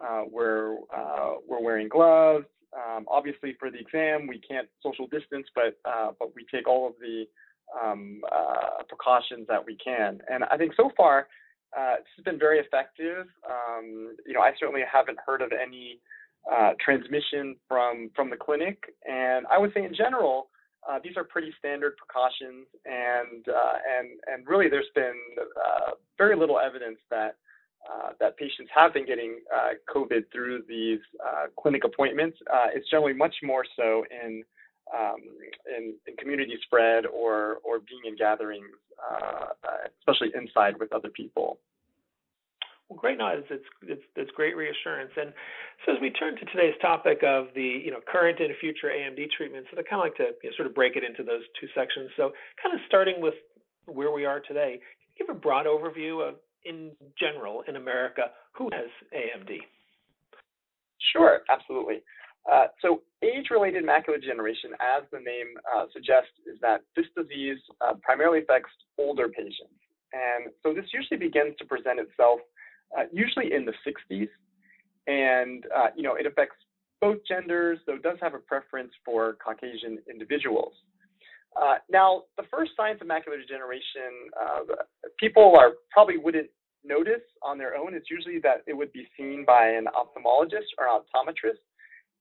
Uh, 0.03 0.23
we're 0.31 0.77
uh, 0.95 1.35
we're 1.49 1.61
wearing 1.61 1.89
gloves. 1.89 2.47
Um, 2.77 3.07
obviously, 3.09 3.55
for 3.59 3.71
the 3.71 3.79
exam, 3.79 4.27
we 4.27 4.39
can't 4.39 4.69
social 4.83 5.07
distance, 5.07 5.47
but 5.55 5.79
uh, 5.85 6.11
but 6.19 6.35
we 6.35 6.45
take 6.53 6.69
all 6.69 6.87
of 6.87 6.95
the 7.01 7.25
um, 7.83 8.21
uh, 8.31 8.83
precautions 8.89 9.47
that 9.49 9.65
we 9.65 9.77
can. 9.77 10.21
And 10.31 10.45
I 10.45 10.57
think 10.57 10.73
so 10.77 10.91
far, 10.97 11.29
uh, 11.77 11.97
this 11.97 12.07
has 12.17 12.25
been 12.25 12.39
very 12.39 12.59
effective. 12.59 13.27
Um, 13.49 14.17
you 14.27 14.35
know, 14.35 14.41
I 14.41 14.53
certainly 14.59 14.83
haven't 14.91 15.19
heard 15.25 15.41
of 15.43 15.51
any 15.53 16.01
uh, 16.53 16.73
transmission 16.85 17.57
from 17.67 18.11
from 18.15 18.29
the 18.31 18.37
clinic, 18.37 18.79
and 19.09 19.47
I 19.51 19.59
would 19.59 19.73
say 19.73 19.85
in 19.85 19.95
general. 19.95 20.49
these 21.03 21.17
are 21.17 21.25
pretty 21.25 21.53
standard 21.59 21.97
precautions, 21.97 22.67
and 22.85 23.43
and 23.97 24.09
and 24.27 24.47
really, 24.47 24.69
there's 24.69 24.93
been 24.95 25.19
very 26.19 26.37
little 26.37 26.59
evidence 26.59 26.99
that 27.11 27.37
uh, 27.87 28.11
that 28.21 28.37
patients 28.37 28.71
have 28.75 28.93
been 28.95 29.07
getting 29.07 29.41
uh, 29.55 29.71
COVID 29.95 30.25
through 30.33 30.63
these 30.69 31.01
uh, 31.25 31.47
clinic 31.59 31.85
appointments. 31.85 32.37
Uh, 32.53 32.67
it's 32.75 32.89
generally 32.91 33.13
much 33.13 33.35
more 33.43 33.65
so 33.77 34.05
in, 34.11 34.43
um, 34.95 35.17
in, 35.77 35.95
in 36.07 36.17
community 36.17 36.57
spread 36.65 37.07
or 37.07 37.59
or 37.65 37.79
being 37.81 38.03
in 38.07 38.17
gatherings, 38.17 38.67
uh, 39.11 39.47
especially 40.01 40.31
inside 40.35 40.75
with 40.79 40.93
other 40.93 41.11
people. 41.11 41.59
Well, 42.89 42.99
great. 42.99 43.19
No, 43.19 43.27
it's, 43.27 43.63
it's 43.83 44.03
it's 44.15 44.31
great 44.33 44.57
reassurance. 44.57 45.11
And 45.17 45.33
so 45.85 45.93
as 45.93 45.99
we 46.01 46.11
turn 46.11 46.37
to 46.37 46.45
today's 46.47 46.75
topic 46.81 47.23
of 47.25 47.49
the 47.55 47.83
you 47.85 47.91
know 47.91 47.99
current 48.07 48.39
and 48.39 48.55
future 48.61 48.89
AMD 48.95 49.27
treatments, 49.37 49.69
so 49.73 49.79
I 49.79 49.83
kind 49.83 50.01
of 50.01 50.07
like 50.07 50.17
to 50.17 50.39
you 50.43 50.51
know, 50.51 50.57
sort 50.57 50.69
of 50.69 50.75
break 50.75 50.95
it 50.95 51.03
into 51.03 51.25
those 51.25 51.43
two 51.61 51.67
sections. 51.75 52.11
So 52.17 52.31
kind 52.63 52.75
of 52.75 52.81
starting 52.87 53.21
with 53.21 53.35
where 53.87 54.13
we 54.13 54.25
are 54.25 54.39
today, 54.41 54.79
give 55.19 55.29
a 55.31 55.35
broad 55.35 55.67
overview 55.67 56.27
of 56.27 56.37
in 56.69 56.93
general 57.19 57.63
in 57.69 57.77
America 57.77 58.31
who 58.55 58.71
has 58.73 58.91
AMD? 59.15 59.59
Sure, 61.13 61.41
absolutely. 61.49 62.03
Uh, 62.51 62.67
so 62.81 63.03
age-related 63.23 63.85
macular 63.85 64.21
degeneration, 64.21 64.71
as 64.81 65.03
the 65.11 65.19
name 65.19 65.57
uh, 65.75 65.87
suggests, 65.93 66.31
is 66.47 66.59
that 66.61 66.83
this 66.95 67.07
disease 67.17 67.59
uh, 67.81 67.95
primarily 68.03 68.41
affects 68.41 68.71
older 68.99 69.29
patients. 69.29 69.75
And 70.13 70.53
so 70.63 70.73
this 70.73 70.85
usually 70.93 71.19
begins 71.19 71.57
to 71.59 71.65
present 71.65 71.99
itself 71.99 72.41
uh, 72.97 73.03
usually 73.13 73.53
in 73.53 73.65
the 73.65 73.75
60s. 73.85 74.29
And, 75.09 75.65
uh, 75.77 75.89
you 75.97 76.03
know, 76.03 76.15
it 76.15 76.27
affects 76.27 76.57
both 77.01 77.19
genders, 77.27 77.79
though 77.87 77.95
it 77.95 78.03
does 78.03 78.19
have 78.23 78.35
a 78.35 78.39
preference 78.39 78.93
for 79.05 79.37
Caucasian 79.45 79.99
individuals. 80.09 80.73
Uh, 81.61 81.77
now, 81.91 82.23
the 82.37 82.45
first 82.51 82.73
signs 82.77 83.01
of 83.01 83.09
macular 83.09 83.41
degeneration, 83.41 84.31
people 85.19 85.55
are 85.59 85.73
probably 85.91 86.17
wouldn't 86.17 86.49
notice 86.87 87.23
on 87.43 87.59
their 87.59 87.77
own. 87.77 87.95
It's 87.95 88.11
usually 88.11 88.39
that 88.41 88.63
it 88.67 88.75
would 88.75 88.93
be 88.93 89.07
seen 89.17 89.45
by 89.47 89.69
an 89.69 89.87
ophthalmologist 89.87 90.71
or 90.79 90.87
an 90.87 91.01
optometrist. 91.01 91.61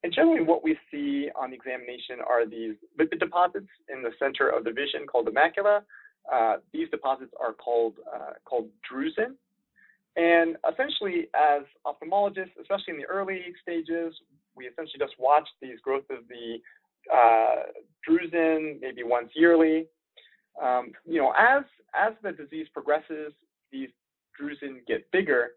And 0.04 0.14
generally, 0.14 0.42
what 0.42 0.64
we 0.64 0.78
see 0.92 1.30
on 1.36 1.50
the 1.50 1.56
examination 1.56 2.18
are 2.28 2.46
these 2.46 2.76
lipid 3.00 3.20
deposits 3.20 3.70
in 3.90 4.04
the 4.04 4.12
center 4.20 4.50
of 4.50 4.64
the 4.64 4.72
vision 4.72 5.08
called 5.08 5.28
the 5.28 5.32
macula. 5.32 5.82
Uh, 6.32 6.58
these 6.74 6.90
deposits 6.90 7.32
are 7.40 7.54
called 7.54 7.96
uh, 8.14 8.34
called 8.46 8.68
drusen. 8.90 9.36
And 10.16 10.58
essentially, 10.72 11.28
as 11.36 11.64
ophthalmologists, 11.86 12.56
especially 12.62 12.94
in 12.94 12.98
the 12.98 13.06
early 13.06 13.42
stages, 13.62 14.14
we 14.56 14.66
essentially 14.66 15.00
just 15.00 15.16
watch 15.20 15.48
these 15.62 15.80
growth 15.82 16.06
of 16.10 16.20
the 16.30 16.58
uh, 17.14 17.64
drusen 18.08 18.80
maybe 18.82 19.04
once 19.04 19.30
yearly. 19.36 19.88
Um, 20.62 20.92
you 21.06 21.20
know, 21.20 21.34
as 21.38 21.64
as 21.94 22.14
the 22.24 22.32
disease 22.32 22.68
progresses, 22.74 23.34
these 23.72 23.90
drusen 24.40 24.86
get 24.88 25.10
bigger, 25.12 25.52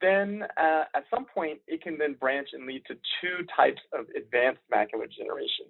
then 0.00 0.44
uh, 0.56 0.84
at 0.94 1.04
some 1.10 1.24
point 1.24 1.60
it 1.66 1.82
can 1.82 1.96
then 1.98 2.14
branch 2.14 2.48
and 2.52 2.66
lead 2.66 2.82
to 2.86 2.94
two 3.20 3.44
types 3.56 3.80
of 3.92 4.06
advanced 4.16 4.60
macular 4.72 5.08
degeneration. 5.08 5.66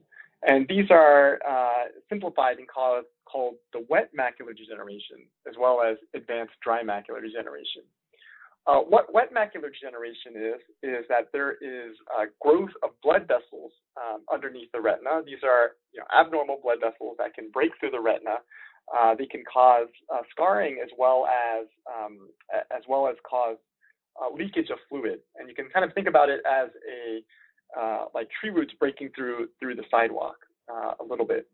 And 0.46 0.66
these 0.68 0.90
are 0.90 1.40
uh, 1.48 1.88
simplified 2.08 2.58
and 2.58 2.68
called, 2.68 3.04
called 3.24 3.54
the 3.72 3.86
wet 3.88 4.10
macular 4.18 4.54
degeneration, 4.56 5.24
as 5.48 5.54
well 5.58 5.80
as 5.80 5.96
advanced 6.14 6.52
dry 6.62 6.82
macular 6.82 7.22
degeneration. 7.22 7.82
Uh, 8.66 8.80
what 8.80 9.12
wet 9.12 9.32
macular 9.32 9.68
degeneration 9.72 10.36
is, 10.36 10.60
is 10.82 11.04
that 11.08 11.28
there 11.32 11.52
is 11.60 11.96
growth 12.40 12.70
of 12.82 12.90
blood 13.02 13.28
vessels 13.28 13.72
um, 13.96 14.22
underneath 14.32 14.70
the 14.72 14.80
retina. 14.80 15.22
These 15.24 15.44
are 15.44 15.76
you 15.92 16.00
know, 16.00 16.06
abnormal 16.12 16.60
blood 16.62 16.78
vessels 16.80 17.16
that 17.18 17.34
can 17.34 17.50
break 17.50 17.72
through 17.78 17.90
the 17.90 18.00
retina 18.00 18.40
uh, 18.92 19.14
they 19.14 19.26
can 19.26 19.42
cause 19.50 19.88
uh, 20.12 20.20
scarring 20.30 20.78
as 20.82 20.90
well 20.98 21.26
as 21.26 21.66
um, 21.88 22.28
as 22.70 22.82
well 22.88 23.08
as 23.08 23.16
cause 23.28 23.56
uh, 24.20 24.34
leakage 24.34 24.70
of 24.70 24.78
fluid. 24.88 25.20
And 25.36 25.48
you 25.48 25.54
can 25.54 25.68
kind 25.72 25.84
of 25.84 25.92
think 25.94 26.06
about 26.06 26.28
it 26.28 26.40
as 26.46 26.68
a 26.88 27.80
uh, 27.80 28.04
like 28.14 28.28
tree 28.40 28.50
roots 28.50 28.72
breaking 28.78 29.10
through 29.16 29.48
through 29.58 29.74
the 29.76 29.84
sidewalk 29.90 30.36
uh, 30.72 30.92
a 31.00 31.04
little 31.04 31.26
bit. 31.26 31.48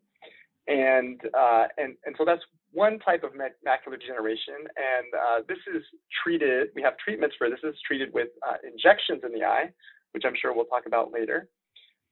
And 0.67 1.21
uh, 1.39 1.67
and 1.79 1.97
and 2.05 2.15
so 2.19 2.25
that's 2.25 2.43
one 2.73 2.99
type 3.01 3.25
of 3.25 3.33
macular 3.33 3.99
degeneration, 3.99 4.67
and 4.77 5.47
this 5.49 5.59
is 5.75 5.83
treated. 6.23 6.69
We 6.77 6.83
have 6.83 6.97
treatments 6.99 7.35
for 7.37 7.51
this. 7.51 7.59
is 7.65 7.75
treated 7.85 8.13
with 8.13 8.29
injections 8.63 9.23
in 9.25 9.33
the 9.33 9.45
eye, 9.45 9.71
which 10.13 10.23
I'm 10.25 10.35
sure 10.41 10.55
we'll 10.55 10.67
talk 10.67 10.87
about 10.87 11.13
later. 11.13 11.49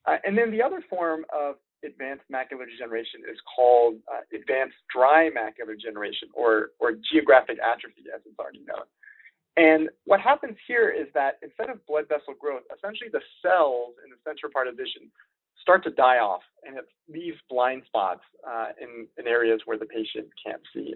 and 0.07 0.37
then 0.37 0.51
the 0.51 0.63
other 0.63 0.83
form 0.91 1.25
of 1.33 1.57
advanced 1.85 2.25
macular 2.33 2.67
degeneration 2.67 3.23
is 3.31 3.39
called 3.55 3.97
uh, 4.11 4.23
advanced 4.35 4.77
dry 4.93 5.31
macular 5.31 5.75
degeneration 5.79 6.29
or, 6.35 6.71
or 6.79 6.93
geographic 7.13 7.59
atrophy, 7.63 8.05
as 8.15 8.21
it's 8.27 8.39
already 8.39 8.63
known. 8.67 8.87
And 9.57 9.89
what 10.05 10.21
happens 10.21 10.57
here 10.67 10.89
is 10.89 11.09
that 11.15 11.39
instead 11.43 11.69
of 11.69 11.85
blood 11.87 12.07
vessel 12.09 12.35
growth, 12.39 12.63
essentially 12.71 13.11
the 13.11 13.23
cells 13.43 13.95
in 14.05 14.11
the 14.11 14.19
central 14.25 14.53
part 14.53 14.69
of 14.69 14.77
vision 14.77 15.11
start 15.61 15.83
to 15.85 15.91
die 15.91 16.19
off 16.19 16.43
and 16.65 16.79
it 16.79 16.87
leaves 17.09 17.37
blind 17.51 17.83
spots 17.87 18.23
uh, 18.47 18.69
in, 18.81 19.07
in 19.19 19.27
areas 19.27 19.61
where 19.67 19.79
the 19.79 19.87
patient 19.87 20.29
can't 20.45 20.63
see. 20.73 20.95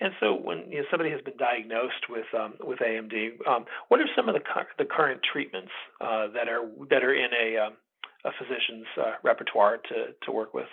And 0.00 0.12
so, 0.18 0.34
when 0.34 0.70
you 0.70 0.78
know, 0.78 0.84
somebody 0.90 1.10
has 1.10 1.20
been 1.20 1.36
diagnosed 1.38 2.10
with 2.10 2.26
um, 2.36 2.54
with 2.60 2.80
AMD, 2.80 3.46
um, 3.46 3.64
what 3.88 4.00
are 4.00 4.10
some 4.16 4.28
of 4.28 4.34
the, 4.34 4.40
cu- 4.40 4.74
the 4.76 4.84
current 4.84 5.20
treatments 5.22 5.70
uh, 6.00 6.26
that 6.34 6.48
are 6.48 6.66
that 6.90 7.04
are 7.04 7.14
in 7.14 7.30
a 7.30 7.66
um, 7.66 7.74
a 8.24 8.30
physician's 8.38 8.86
uh, 9.00 9.12
repertoire 9.22 9.78
to 9.78 10.14
to 10.22 10.32
work 10.32 10.54
with. 10.54 10.68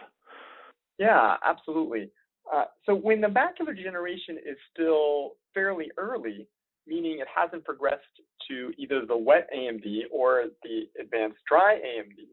Yeah, 0.98 1.36
absolutely. 1.46 2.12
Uh, 2.53 2.65
so 2.86 2.96
when 2.96 3.22
the 3.22 3.27
macular 3.27 3.75
degeneration 3.75 4.38
is 4.38 4.58
still 4.74 5.31
fairly 5.53 5.91
early, 5.98 6.48
meaning 6.88 7.20
it 7.20 7.27
hasn't 7.34 7.63
progressed 7.63 8.03
to 8.50 8.72
either 8.77 9.05
the 9.05 9.17
wet 9.17 9.50
AMD 9.55 9.84
or 10.12 10.46
the 10.63 10.84
advanced 11.00 11.39
dry 11.48 11.79
AMD, 11.86 12.25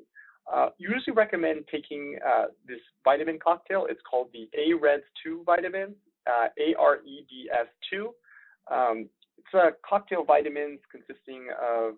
uh, 0.52 0.70
usually 0.78 1.14
recommend 1.14 1.64
taking 1.70 2.18
uh, 2.26 2.46
this 2.66 2.80
vitamin 3.04 3.38
cocktail. 3.42 3.86
It's 3.88 4.00
called 4.08 4.28
the 4.32 4.48
AREDS2 4.58 5.44
vitamin, 5.44 5.94
uh, 6.26 6.48
AREDS2. 6.58 8.06
Um, 8.70 9.08
it's 9.36 9.54
a 9.54 9.70
cocktail 9.88 10.24
vitamins 10.24 10.80
consisting 10.90 11.48
of 11.62 11.94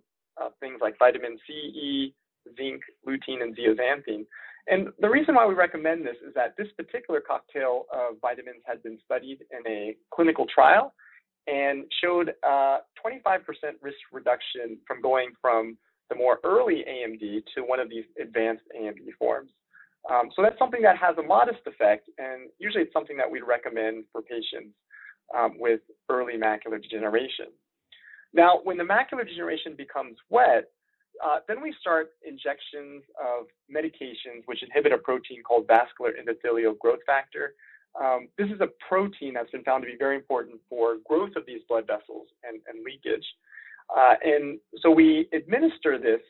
things 0.60 0.78
like 0.80 0.98
vitamin 0.98 1.38
C, 1.46 1.52
E, 1.52 2.14
zinc, 2.56 2.82
lutein, 3.06 3.42
and 3.42 3.56
zeaxanthin. 3.56 4.26
And 4.66 4.88
the 5.00 5.08
reason 5.08 5.34
why 5.34 5.46
we 5.46 5.54
recommend 5.54 6.04
this 6.04 6.16
is 6.26 6.34
that 6.34 6.54
this 6.56 6.68
particular 6.76 7.20
cocktail 7.20 7.86
of 7.92 8.16
vitamins 8.20 8.62
had 8.66 8.82
been 8.82 8.98
studied 9.04 9.38
in 9.50 9.66
a 9.70 9.96
clinical 10.14 10.46
trial 10.52 10.94
and 11.46 11.84
showed 12.02 12.32
a 12.44 12.78
25% 13.04 13.40
risk 13.80 13.98
reduction 14.12 14.78
from 14.86 15.00
going 15.00 15.30
from 15.40 15.76
the 16.10 16.16
more 16.16 16.38
early 16.44 16.84
AMD 16.88 17.42
to 17.54 17.62
one 17.62 17.80
of 17.80 17.88
these 17.88 18.04
advanced 18.20 18.64
AMD 18.78 19.06
forms. 19.18 19.50
Um, 20.10 20.30
so 20.34 20.42
that's 20.42 20.58
something 20.58 20.82
that 20.82 20.96
has 20.96 21.16
a 21.18 21.22
modest 21.22 21.60
effect, 21.66 22.08
and 22.18 22.48
usually 22.58 22.84
it's 22.84 22.92
something 22.92 23.16
that 23.16 23.30
we'd 23.30 23.42
recommend 23.42 24.04
for 24.12 24.22
patients 24.22 24.74
um, 25.36 25.56
with 25.58 25.80
early 26.08 26.34
macular 26.34 26.80
degeneration. 26.80 27.46
Now, 28.32 28.60
when 28.64 28.76
the 28.76 28.84
macular 28.84 29.26
degeneration 29.26 29.74
becomes 29.76 30.16
wet, 30.30 30.70
uh, 31.24 31.38
then 31.48 31.62
we 31.62 31.74
start 31.80 32.10
injections 32.26 33.02
of 33.20 33.46
medications 33.74 34.42
which 34.46 34.62
inhibit 34.62 34.92
a 34.92 34.98
protein 34.98 35.42
called 35.42 35.66
vascular 35.66 36.12
endothelial 36.12 36.78
growth 36.78 37.00
factor. 37.06 37.54
Um, 38.00 38.28
this 38.38 38.48
is 38.48 38.60
a 38.60 38.68
protein 38.88 39.34
that's 39.34 39.50
been 39.50 39.64
found 39.64 39.82
to 39.82 39.90
be 39.90 39.96
very 39.98 40.16
important 40.16 40.60
for 40.68 40.96
growth 41.08 41.34
of 41.36 41.44
these 41.46 41.60
blood 41.68 41.86
vessels 41.86 42.28
and, 42.44 42.60
and 42.68 42.84
leakage. 42.84 43.26
Uh, 43.94 44.14
and 44.22 44.58
so 44.80 44.90
we 44.90 45.28
administer 45.32 45.98
this 45.98 46.20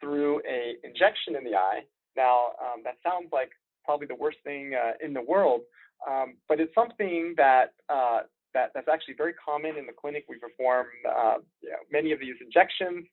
through 0.00 0.40
a 0.48 0.76
injection 0.82 1.36
in 1.36 1.44
the 1.44 1.54
eye. 1.54 1.80
Now, 2.16 2.52
um, 2.60 2.80
that 2.84 2.96
sounds 3.02 3.28
like 3.32 3.50
probably 3.84 4.06
the 4.06 4.14
worst 4.14 4.38
thing 4.44 4.72
uh, 4.74 4.92
in 5.04 5.12
the 5.12 5.22
world, 5.22 5.60
um, 6.08 6.34
but 6.48 6.60
it's 6.60 6.74
something 6.74 7.34
that, 7.36 7.74
uh, 7.88 8.20
that 8.54 8.70
that's 8.74 8.88
actually 8.88 9.14
very 9.14 9.34
common 9.34 9.76
in 9.76 9.86
the 9.86 9.92
clinic. 9.92 10.24
We 10.28 10.38
perform 10.38 10.86
uh, 11.06 11.34
you 11.60 11.70
know, 11.70 11.76
many 11.92 12.12
of 12.12 12.18
these 12.18 12.36
injections, 12.40 13.06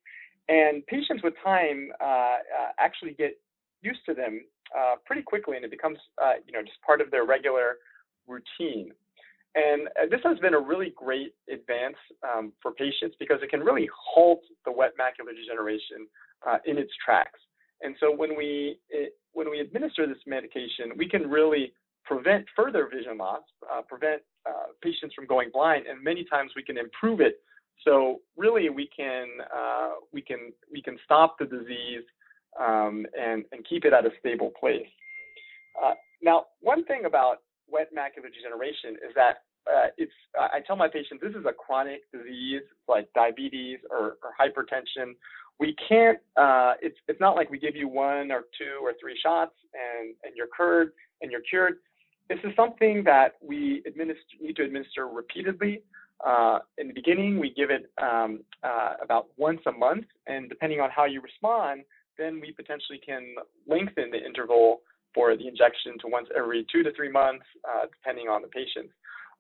and 0.49 0.85
patients 0.87 1.23
with 1.23 1.33
time 1.43 1.89
uh, 2.01 2.05
uh, 2.05 2.37
actually 2.79 3.13
get 3.13 3.37
used 3.81 3.99
to 4.05 4.13
them 4.13 4.41
pretty 5.05 5.21
quickly, 5.21 5.55
and 5.55 5.65
it 5.65 5.71
becomes 5.71 5.97
you 6.45 6.53
know 6.53 6.61
just 6.61 6.81
part 6.81 7.01
of 7.01 7.11
their 7.11 7.25
regular 7.25 7.77
routine. 8.27 8.91
And 9.55 9.87
uh, 9.87 10.05
this 10.11 10.19
has 10.23 10.37
been 10.39 10.53
a 10.53 10.59
really 10.59 10.93
great 10.95 11.33
advance 11.51 11.97
um, 12.21 12.53
for 12.61 12.73
patients 12.73 13.15
because 13.19 13.39
it 13.41 13.49
can 13.49 13.61
really 13.61 13.89
halt 13.91 14.41
the 14.65 14.71
wet 14.71 14.91
macular 14.99 15.35
degeneration 15.35 16.05
uh, 16.47 16.57
in 16.65 16.77
its 16.77 16.91
tracks. 17.03 17.39
And 17.81 17.95
so 17.99 18.15
when 18.15 18.37
we 18.37 18.79
it, 18.89 19.13
when 19.33 19.49
we 19.49 19.59
administer 19.59 20.05
this 20.05 20.21
medication, 20.27 20.91
we 20.95 21.09
can 21.09 21.27
really 21.27 21.73
prevent 22.05 22.45
further 22.55 22.87
vision 22.91 23.17
loss, 23.17 23.41
uh, 23.71 23.81
prevent 23.81 24.21
uh, 24.47 24.73
patients 24.81 25.13
from 25.13 25.25
going 25.25 25.49
blind, 25.51 25.87
and 25.87 26.03
many 26.03 26.23
times 26.25 26.51
we 26.55 26.63
can 26.63 26.77
improve 26.77 27.19
it. 27.19 27.41
So 27.85 28.21
really, 28.35 28.69
we 28.69 28.89
can 28.95 29.27
uh, 29.55 29.91
we 30.11 30.21
can 30.21 30.51
we 30.71 30.81
can 30.81 30.97
stop 31.05 31.37
the 31.39 31.45
disease 31.45 32.03
um, 32.59 33.05
and 33.17 33.45
and 33.51 33.65
keep 33.67 33.85
it 33.85 33.93
at 33.93 34.05
a 34.05 34.09
stable 34.19 34.51
place. 34.59 34.87
Uh, 35.81 35.93
now, 36.21 36.45
one 36.61 36.83
thing 36.85 37.05
about 37.05 37.41
wet 37.69 37.89
macular 37.93 38.33
degeneration 38.33 38.95
is 38.95 39.13
that 39.15 39.43
uh, 39.67 39.87
it's 39.97 40.11
I 40.39 40.59
tell 40.65 40.75
my 40.75 40.87
patients 40.87 41.21
this 41.21 41.35
is 41.35 41.45
a 41.45 41.53
chronic 41.53 42.01
disease 42.11 42.61
like 42.87 43.09
diabetes 43.13 43.79
or, 43.89 44.17
or 44.23 44.33
hypertension. 44.39 45.13
We 45.59 45.75
can't. 45.87 46.19
Uh, 46.35 46.73
it's 46.81 46.97
it's 47.07 47.19
not 47.19 47.35
like 47.35 47.49
we 47.49 47.59
give 47.59 47.75
you 47.75 47.87
one 47.87 48.31
or 48.31 48.43
two 48.57 48.79
or 48.81 48.93
three 48.99 49.17
shots 49.21 49.55
and 49.73 50.15
and 50.23 50.35
you're 50.35 50.47
cured 50.55 50.91
and 51.21 51.31
you're 51.31 51.41
cured. 51.41 51.75
This 52.29 52.39
is 52.43 52.51
something 52.55 53.03
that 53.05 53.35
we 53.41 53.81
administer, 53.85 54.21
need 54.41 54.55
to 54.57 54.63
administer 54.63 55.07
repeatedly. 55.07 55.81
Uh, 56.25 56.59
in 56.77 56.87
the 56.87 56.93
beginning, 56.93 57.39
we 57.39 57.53
give 57.55 57.69
it 57.69 57.91
um, 58.01 58.39
uh, 58.63 58.93
about 59.03 59.27
once 59.37 59.61
a 59.67 59.71
month, 59.71 60.05
and 60.25 60.49
depending 60.49 60.79
on 60.79 60.89
how 60.89 61.05
you 61.05 61.21
respond, 61.21 61.83
then 62.17 62.41
we 62.41 62.51
potentially 62.51 62.99
can 63.05 63.35
lengthen 63.67 64.09
the 64.11 64.17
interval 64.17 64.81
for 65.13 65.35
the 65.37 65.47
injection 65.47 65.97
to 65.99 66.07
once 66.07 66.27
every 66.35 66.65
two 66.71 66.83
to 66.83 66.91
three 66.93 67.09
months, 67.09 67.45
uh, 67.67 67.85
depending 67.85 68.27
on 68.27 68.41
the 68.41 68.47
patient. 68.47 68.89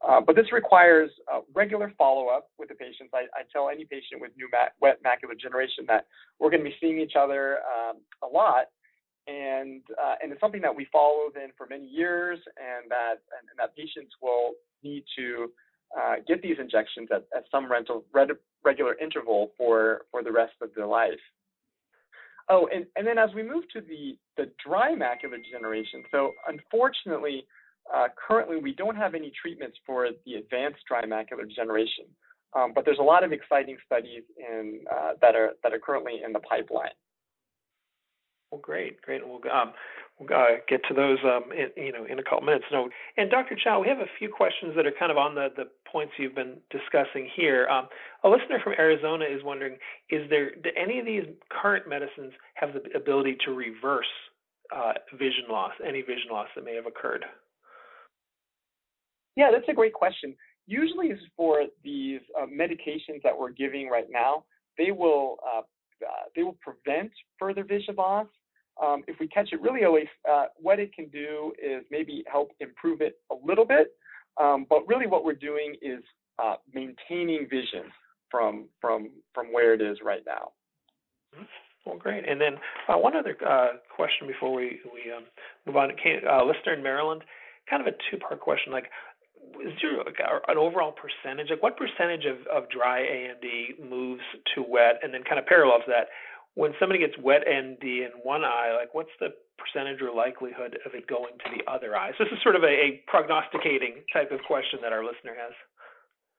Uh, 0.07 0.21
but 0.21 0.35
this 0.35 0.51
requires 0.51 1.09
uh, 1.33 1.39
regular 1.55 1.91
follow-up 1.97 2.49
with 2.59 2.69
the 2.69 2.75
patients. 2.75 3.09
I, 3.13 3.25
I, 3.33 3.41
tell 3.51 3.69
any 3.69 3.83
patient 3.83 4.21
with 4.21 4.31
new 4.37 4.47
wet 4.79 4.99
macular 5.03 5.33
degeneration 5.33 5.85
that 5.87 6.05
we're 6.37 6.51
going 6.51 6.63
to 6.63 6.69
be 6.69 6.75
seeing 6.79 6.99
each 6.99 7.13
other 7.17 7.57
um, 7.65 7.97
a 8.21 8.27
lot, 8.27 8.67
and 9.25 9.81
uh, 9.99 10.15
and 10.21 10.31
it's 10.31 10.39
something 10.39 10.61
that 10.61 10.75
we 10.75 10.85
follow 10.91 11.29
then 11.33 11.49
for 11.57 11.65
many 11.67 11.87
years, 11.87 12.37
and 12.57 12.91
that 12.91 13.25
and, 13.33 13.49
and 13.49 13.57
that 13.57 13.75
patients 13.75 14.13
will 14.21 14.51
need 14.83 15.03
to 15.17 15.51
uh, 15.97 16.15
get 16.27 16.41
these 16.41 16.57
injections 16.59 17.09
at, 17.13 17.23
at 17.35 17.43
some 17.51 17.71
rental, 17.71 18.03
regular 18.63 18.95
interval 18.99 19.51
for 19.57 20.01
for 20.11 20.23
the 20.23 20.31
rest 20.31 20.53
of 20.61 20.69
their 20.75 20.87
life. 20.87 21.19
Oh, 22.49 22.67
and, 22.73 22.85
and 22.95 23.05
then 23.05 23.17
as 23.17 23.29
we 23.35 23.43
move 23.43 23.65
to 23.73 23.81
the, 23.81 24.17
the 24.37 24.49
dry 24.65 24.95
macular 24.95 25.35
degeneration, 25.43 26.03
so 26.11 26.31
unfortunately, 26.47 27.45
uh, 27.93 28.07
currently, 28.15 28.57
we 28.57 28.73
don't 28.73 28.95
have 28.95 29.15
any 29.15 29.31
treatments 29.41 29.77
for 29.85 30.09
the 30.25 30.35
advanced 30.35 30.79
dry 30.87 31.03
macular 31.03 31.47
degeneration, 31.47 32.05
um, 32.55 32.71
but 32.73 32.85
there's 32.85 32.99
a 32.99 33.03
lot 33.03 33.23
of 33.23 33.31
exciting 33.31 33.77
studies 33.85 34.23
in, 34.37 34.81
uh, 34.91 35.11
that 35.21 35.35
are 35.35 35.51
that 35.63 35.73
are 35.73 35.79
currently 35.79 36.21
in 36.25 36.33
the 36.33 36.39
pipeline. 36.39 36.91
Well, 38.51 38.61
great, 38.61 39.01
great. 39.01 39.27
We'll 39.27 39.41
um, 39.51 39.73
we'll 40.17 40.29
uh, 40.33 40.57
get 40.69 40.81
to 40.87 40.93
those, 40.93 41.17
um, 41.23 41.51
in, 41.51 41.83
you 41.83 41.91
know, 41.91 42.05
in 42.05 42.19
a 42.19 42.23
couple 42.23 42.41
minutes. 42.41 42.65
No, 42.71 42.87
and 43.17 43.29
Dr. 43.29 43.57
Chao, 43.61 43.81
we 43.81 43.89
have 43.89 43.99
a 43.99 44.09
few 44.17 44.29
questions 44.29 44.73
that 44.75 44.85
are 44.85 44.93
kind 44.97 45.11
of 45.11 45.17
on 45.17 45.35
the 45.35 45.49
the 45.55 45.65
points 45.91 46.13
you've 46.17 46.35
been 46.35 46.55
discussing 46.69 47.29
here. 47.35 47.67
Um, 47.67 47.87
a 48.23 48.29
listener 48.29 48.59
from 48.63 48.73
Arizona 48.79 49.25
is 49.25 49.43
wondering: 49.43 49.77
Is 50.09 50.29
there 50.29 50.51
do 50.55 50.69
any 50.81 50.99
of 50.99 51.05
these 51.05 51.23
current 51.49 51.89
medicines 51.89 52.31
have 52.55 52.69
the 52.73 52.97
ability 52.97 53.37
to 53.45 53.51
reverse 53.51 54.05
uh, 54.73 54.93
vision 55.13 55.45
loss, 55.49 55.73
any 55.85 56.01
vision 56.01 56.31
loss 56.31 56.47
that 56.55 56.63
may 56.63 56.75
have 56.75 56.85
occurred? 56.85 57.25
Yeah, 59.35 59.51
that's 59.51 59.67
a 59.69 59.73
great 59.73 59.93
question. 59.93 60.33
Usually, 60.67 61.11
for 61.35 61.63
these 61.83 62.21
uh, 62.39 62.45
medications 62.45 63.21
that 63.23 63.37
we're 63.37 63.51
giving 63.51 63.89
right 63.89 64.07
now, 64.09 64.45
they 64.77 64.91
will 64.91 65.37
uh, 66.05 66.29
they 66.35 66.43
will 66.43 66.57
prevent 66.61 67.11
further 67.39 67.63
vision 67.63 67.95
loss. 67.95 68.27
Um, 68.83 69.03
if 69.07 69.19
we 69.19 69.27
catch 69.27 69.49
it 69.51 69.61
really 69.61 69.83
early, 69.83 70.07
uh, 70.29 70.45
what 70.57 70.79
it 70.79 70.93
can 70.93 71.07
do 71.07 71.51
is 71.61 71.83
maybe 71.89 72.23
help 72.31 72.51
improve 72.59 73.01
it 73.01 73.15
a 73.31 73.35
little 73.43 73.65
bit. 73.65 73.93
Um, 74.39 74.67
but 74.69 74.87
really, 74.87 75.07
what 75.07 75.25
we're 75.25 75.33
doing 75.33 75.75
is 75.81 76.03
uh, 76.37 76.55
maintaining 76.73 77.47
vision 77.49 77.91
from 78.29 78.65
from 78.79 79.09
from 79.33 79.47
where 79.51 79.73
it 79.73 79.81
is 79.81 79.97
right 80.03 80.21
now. 80.25 80.51
Well, 81.85 81.97
great. 81.97 82.27
And 82.27 82.39
then 82.39 82.57
uh, 82.87 82.97
one 82.97 83.15
other 83.15 83.35
uh, 83.47 83.77
question 83.95 84.27
before 84.27 84.53
we 84.53 84.79
we 84.93 85.11
um, 85.11 85.23
move 85.65 85.77
on. 85.77 85.91
Can, 86.01 86.21
listener 86.45 86.73
in 86.73 86.83
Maryland, 86.83 87.23
kind 87.69 87.81
of 87.81 87.87
a 87.87 87.97
two-part 88.11 88.39
question. 88.39 88.71
Like, 88.71 88.89
is 89.65 89.73
there 89.81 89.97
like 89.97 90.19
an 90.47 90.57
overall 90.57 90.93
percentage? 90.93 91.49
Like, 91.49 91.63
what 91.63 91.77
percentage 91.77 92.25
of, 92.25 92.37
of 92.47 92.69
dry 92.69 93.01
AMD 93.01 93.89
moves 93.89 94.23
to 94.55 94.63
wet? 94.67 94.99
And 95.03 95.13
then, 95.13 95.23
kind 95.23 95.39
of 95.39 95.45
parallel 95.45 95.79
to 95.79 95.85
that, 95.87 96.07
when 96.55 96.73
somebody 96.79 96.99
gets 96.99 97.13
wet 97.21 97.45
AMD 97.47 97.83
in 97.83 98.11
one 98.23 98.43
eye, 98.43 98.75
like, 98.79 98.93
what's 98.93 99.13
the 99.19 99.27
percentage 99.57 100.01
or 100.01 100.13
likelihood 100.13 100.77
of 100.85 100.93
it 100.93 101.07
going 101.07 101.33
to 101.45 101.49
the 101.55 101.71
other 101.71 101.95
eye? 101.95 102.11
So 102.17 102.23
this 102.23 102.33
is 102.33 102.39
sort 102.43 102.55
of 102.55 102.63
a, 102.63 102.67
a 102.67 103.03
prognosticating 103.07 104.03
type 104.13 104.31
of 104.31 104.39
question 104.47 104.79
that 104.81 104.93
our 104.93 105.03
listener 105.03 105.35
has. 105.37 105.53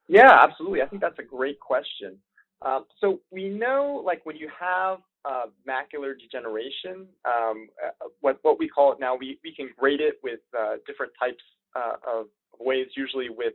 Yeah, 0.07 0.31
absolutely. 0.41 0.81
I 0.81 0.87
think 0.87 1.01
that's 1.01 1.19
a 1.19 1.23
great 1.23 1.59
question. 1.59 2.17
Um, 2.61 2.85
so 2.99 3.21
we 3.31 3.47
know, 3.49 4.01
like, 4.05 4.25
when 4.25 4.35
you 4.35 4.49
have 4.59 4.99
uh, 5.25 5.45
macular 5.67 6.13
degeneration, 6.19 7.07
um, 7.25 7.67
uh, 7.83 8.07
what 8.21 8.39
what 8.41 8.57
we 8.59 8.67
call 8.67 8.91
it 8.93 8.99
now, 8.99 9.15
we 9.15 9.39
we 9.43 9.53
can 9.53 9.69
grade 9.77 10.01
it 10.01 10.15
with 10.23 10.39
uh, 10.57 10.75
different 10.85 11.11
types 11.19 11.43
uh, 11.75 11.93
of 12.07 12.27
ways, 12.59 12.87
usually 12.95 13.29
with 13.29 13.53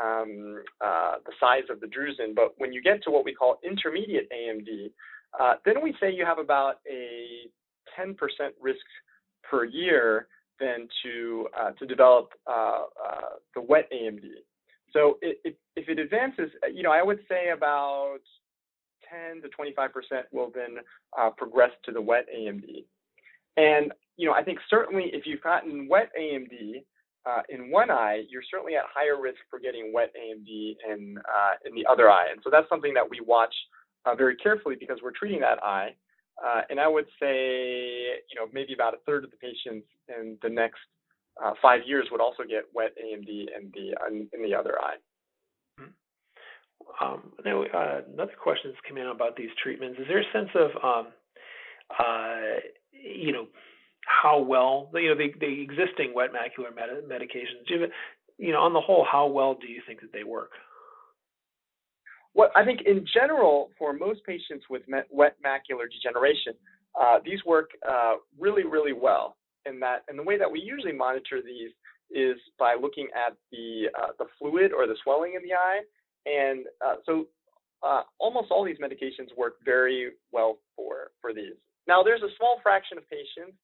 um, 0.00 0.62
uh, 0.80 1.14
the 1.26 1.32
size 1.40 1.64
of 1.70 1.80
the 1.80 1.86
drusen. 1.86 2.34
But 2.34 2.54
when 2.58 2.72
you 2.72 2.82
get 2.82 3.02
to 3.04 3.10
what 3.10 3.24
we 3.24 3.34
call 3.34 3.58
intermediate 3.64 4.28
AMD, 4.30 4.90
uh, 5.38 5.54
then 5.64 5.82
we 5.82 5.94
say 6.00 6.12
you 6.12 6.24
have 6.24 6.38
about 6.38 6.76
a 6.90 7.50
10% 7.98 8.14
risk 8.60 8.78
per 9.48 9.64
year 9.64 10.28
then 10.60 10.88
to 11.04 11.46
uh, 11.58 11.70
to 11.72 11.86
develop 11.86 12.32
uh, 12.46 12.84
uh, 13.04 13.20
the 13.54 13.60
wet 13.60 13.88
AMD. 13.92 14.24
So 14.92 15.18
it, 15.22 15.38
it, 15.44 15.58
if 15.76 15.88
it 15.88 15.98
advances, 15.98 16.50
you 16.72 16.82
know, 16.82 16.90
I 16.90 17.02
would 17.02 17.20
say 17.28 17.50
about 17.50 18.18
10 19.32 19.42
to 19.42 19.48
25% 19.48 20.22
will 20.32 20.50
then 20.54 20.78
uh, 21.18 21.30
progress 21.30 21.70
to 21.84 21.92
the 21.92 22.00
wet 22.00 22.26
AMD. 22.36 22.84
And 23.56 23.92
you 24.16 24.26
know, 24.26 24.34
I 24.34 24.42
think 24.42 24.58
certainly 24.68 25.10
if 25.12 25.26
you've 25.26 25.42
gotten 25.42 25.88
wet 25.88 26.10
AMD 26.18 26.82
uh, 27.28 27.42
in 27.48 27.70
one 27.70 27.90
eye, 27.90 28.22
you're 28.30 28.42
certainly 28.50 28.76
at 28.76 28.84
higher 28.92 29.20
risk 29.20 29.38
for 29.50 29.58
getting 29.58 29.92
wet 29.92 30.12
AMD 30.16 30.48
in 30.90 31.18
uh, 31.18 31.54
in 31.66 31.74
the 31.74 31.84
other 31.90 32.10
eye. 32.10 32.26
And 32.30 32.40
so 32.42 32.50
that's 32.50 32.68
something 32.68 32.94
that 32.94 33.08
we 33.08 33.20
watch 33.20 33.54
uh, 34.06 34.14
very 34.14 34.36
carefully 34.36 34.76
because 34.78 34.98
we're 35.02 35.12
treating 35.12 35.40
that 35.40 35.62
eye. 35.62 35.94
Uh, 36.42 36.62
and 36.70 36.80
I 36.80 36.88
would 36.88 37.06
say, 37.20 37.34
you 38.30 38.36
know, 38.36 38.46
maybe 38.52 38.72
about 38.72 38.94
a 38.94 38.98
third 39.04 39.24
of 39.24 39.30
the 39.30 39.36
patients 39.36 39.86
in 40.08 40.38
the 40.42 40.48
next 40.48 40.78
uh, 41.42 41.52
five 41.60 41.80
years 41.84 42.06
would 42.10 42.20
also 42.20 42.44
get 42.48 42.64
wet 42.74 42.92
AMD 42.96 43.28
in 43.28 43.72
the 43.74 44.28
in 44.32 44.42
the 44.42 44.54
other 44.54 44.76
eye. 44.80 44.96
Mm-hmm. 45.80 47.04
Um, 47.04 47.32
now, 47.44 47.62
uh, 47.62 48.00
another 48.12 48.36
question 48.40 48.70
that's 48.70 48.86
come 48.88 48.96
in 48.96 49.08
about 49.08 49.36
these 49.36 49.50
treatments. 49.62 49.98
Is 50.00 50.06
there 50.08 50.20
a 50.20 50.32
sense 50.32 50.50
of, 50.54 50.70
um, 50.82 51.12
you 52.92 53.32
know, 53.32 53.48
how 54.08 54.40
well 54.40 54.90
you 54.94 55.08
know 55.08 55.14
the, 55.14 55.28
the 55.40 55.60
existing 55.62 56.12
wet 56.14 56.30
macular 56.32 56.74
med- 56.74 57.08
medications? 57.08 57.68
You, 57.68 57.86
you 58.38 58.52
know, 58.52 58.60
on 58.60 58.72
the 58.72 58.80
whole, 58.80 59.06
how 59.10 59.26
well 59.26 59.54
do 59.60 59.66
you 59.66 59.82
think 59.86 60.00
that 60.00 60.12
they 60.12 60.24
work? 60.24 60.50
Well, 62.34 62.50
I 62.54 62.64
think 62.64 62.82
in 62.86 63.04
general, 63.12 63.70
for 63.78 63.92
most 63.92 64.20
patients 64.24 64.66
with 64.70 64.82
wet 65.10 65.36
macular 65.44 65.86
degeneration, 65.90 66.54
uh, 67.00 67.18
these 67.24 67.44
work 67.44 67.70
uh, 67.88 68.14
really, 68.38 68.64
really 68.64 68.92
well 68.92 69.36
in 69.66 69.80
that, 69.80 70.04
and 70.08 70.18
the 70.18 70.22
way 70.22 70.38
that 70.38 70.50
we 70.50 70.60
usually 70.60 70.92
monitor 70.92 71.40
these 71.44 71.70
is 72.10 72.36
by 72.58 72.74
looking 72.80 73.08
at 73.14 73.36
the 73.52 73.88
uh, 73.98 74.12
the 74.18 74.26
fluid 74.38 74.72
or 74.72 74.86
the 74.86 74.96
swelling 75.02 75.34
in 75.34 75.42
the 75.42 75.54
eye, 75.54 75.80
and 76.26 76.66
uh, 76.84 76.96
so 77.04 77.26
uh, 77.82 78.02
almost 78.18 78.50
all 78.50 78.64
these 78.64 78.78
medications 78.78 79.36
work 79.36 79.54
very 79.64 80.12
well 80.32 80.58
for 80.76 81.10
for 81.20 81.34
these. 81.34 81.54
Now, 81.86 82.02
there's 82.02 82.22
a 82.22 82.32
small 82.36 82.60
fraction 82.62 82.98
of 82.98 83.04
patients, 83.08 83.56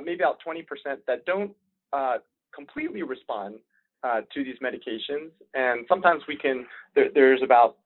maybe 0.00 0.22
about 0.22 0.38
20%, 0.46 0.64
that 1.06 1.24
don't 1.26 1.52
uh, 1.92 2.18
completely 2.54 3.02
respond 3.02 3.56
uh, 4.04 4.20
to 4.34 4.42
these 4.42 4.56
medications, 4.62 5.30
and 5.54 5.84
sometimes 5.88 6.22
we 6.26 6.36
can. 6.36 6.66
There, 6.94 7.08
there's 7.14 7.40
about 7.42 7.76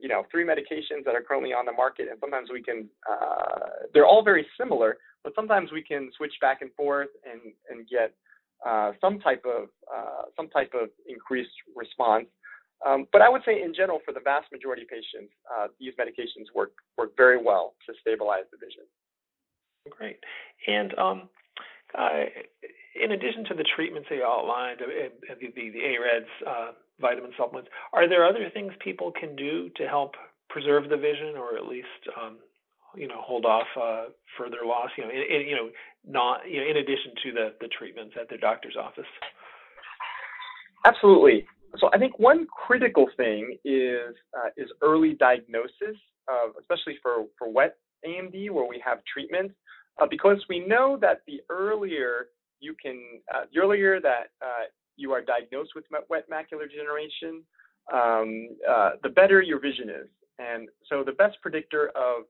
you 0.00 0.08
know 0.08 0.24
three 0.30 0.44
medications 0.44 1.04
that 1.04 1.14
are 1.14 1.22
currently 1.22 1.52
on 1.52 1.66
the 1.66 1.72
market, 1.72 2.06
and 2.08 2.18
sometimes 2.20 2.50
we 2.52 2.62
can. 2.62 2.88
they're 3.92 4.06
all 4.06 4.22
very 4.22 4.46
similar, 4.58 4.98
but 5.24 5.34
sometimes 5.34 5.72
we 5.72 5.82
can 5.82 6.10
switch 6.16 6.34
back 6.40 6.62
and 6.62 6.72
forth 6.74 7.08
and 7.24 7.52
and 7.68 7.88
get 7.88 8.14
uh, 8.64 8.92
some 9.00 9.18
type 9.20 9.44
of 9.44 9.68
uh, 9.92 10.22
some 10.36 10.48
type 10.48 10.72
of 10.74 10.88
increased 11.08 11.50
response. 11.74 12.26
Um, 12.86 13.06
but 13.12 13.22
I 13.22 13.28
would 13.28 13.42
say 13.44 13.62
in 13.62 13.74
general, 13.74 14.00
for 14.04 14.12
the 14.12 14.20
vast 14.20 14.50
majority 14.52 14.82
of 14.82 14.88
patients, 14.88 15.32
uh, 15.50 15.68
these 15.80 15.92
medications 15.98 16.46
work 16.54 16.72
work 16.96 17.16
very 17.16 17.42
well 17.42 17.74
to 17.86 17.94
stabilize 18.00 18.44
the 18.52 18.58
vision. 18.58 18.84
Great. 19.90 20.18
And 20.66 20.96
um, 20.98 21.28
uh, 21.98 22.24
in 23.02 23.12
addition 23.12 23.44
to 23.46 23.54
the 23.54 23.64
treatments 23.74 24.08
that 24.10 24.16
you 24.16 24.24
outlined, 24.24 24.80
uh, 24.80 24.86
the, 25.40 25.48
the, 25.54 25.70
the 25.70 25.80
AREDS 25.80 26.28
uh, 26.46 26.70
vitamin 27.00 27.30
supplements, 27.36 27.70
are 27.92 28.08
there 28.08 28.26
other 28.26 28.48
things 28.52 28.72
people 28.82 29.12
can 29.18 29.36
do 29.36 29.70
to 29.76 29.86
help 29.86 30.14
preserve 30.48 30.88
the 30.88 30.96
vision 30.96 31.36
or 31.36 31.56
at 31.56 31.66
least 31.66 32.00
um, 32.20 32.38
you 32.96 33.06
know 33.06 33.20
hold 33.20 33.44
off 33.44 33.66
uh, 33.80 34.04
further 34.38 34.64
loss. 34.64 34.90
You 34.96 35.04
know, 35.04 35.10
in, 35.10 35.16
in, 35.16 35.48
you 35.48 35.56
know, 35.56 35.68
not 36.06 36.40
you 36.48 36.60
know, 36.60 36.70
in 36.70 36.76
addition 36.78 37.12
to 37.24 37.32
the 37.32 37.54
the 37.60 37.68
treatments 37.68 38.14
at 38.20 38.28
their 38.28 38.38
doctor's 38.38 38.76
office. 38.76 39.10
Absolutely. 40.84 41.46
So 41.78 41.90
I 41.92 41.98
think 41.98 42.18
one 42.18 42.46
critical 42.46 43.06
thing 43.16 43.58
is 43.64 44.14
uh, 44.36 44.48
is 44.56 44.68
early 44.82 45.14
diagnosis, 45.14 45.96
of, 46.28 46.52
especially 46.58 46.98
for 47.02 47.26
for 47.38 47.50
wet 47.50 47.76
AMD 48.06 48.50
where 48.50 48.66
we 48.66 48.82
have 48.84 48.98
treatment, 49.12 49.52
uh, 50.00 50.06
because 50.08 50.44
we 50.48 50.60
know 50.60 50.98
that 51.00 51.22
the 51.26 51.40
earlier 51.50 52.28
you 52.60 52.74
can, 52.80 53.00
uh, 53.34 53.42
the 53.52 53.60
earlier 53.60 54.00
that 54.00 54.30
uh, 54.42 54.64
you 54.96 55.12
are 55.12 55.20
diagnosed 55.20 55.72
with 55.74 55.84
wet 56.08 56.28
macular 56.30 56.68
degeneration, 56.68 57.42
um, 57.92 58.48
uh, 58.68 58.90
the 59.02 59.10
better 59.10 59.42
your 59.42 59.60
vision 59.60 59.90
is. 59.90 60.08
And 60.38 60.68
so 60.88 61.02
the 61.04 61.12
best 61.12 61.36
predictor 61.42 61.88
of 61.94 62.24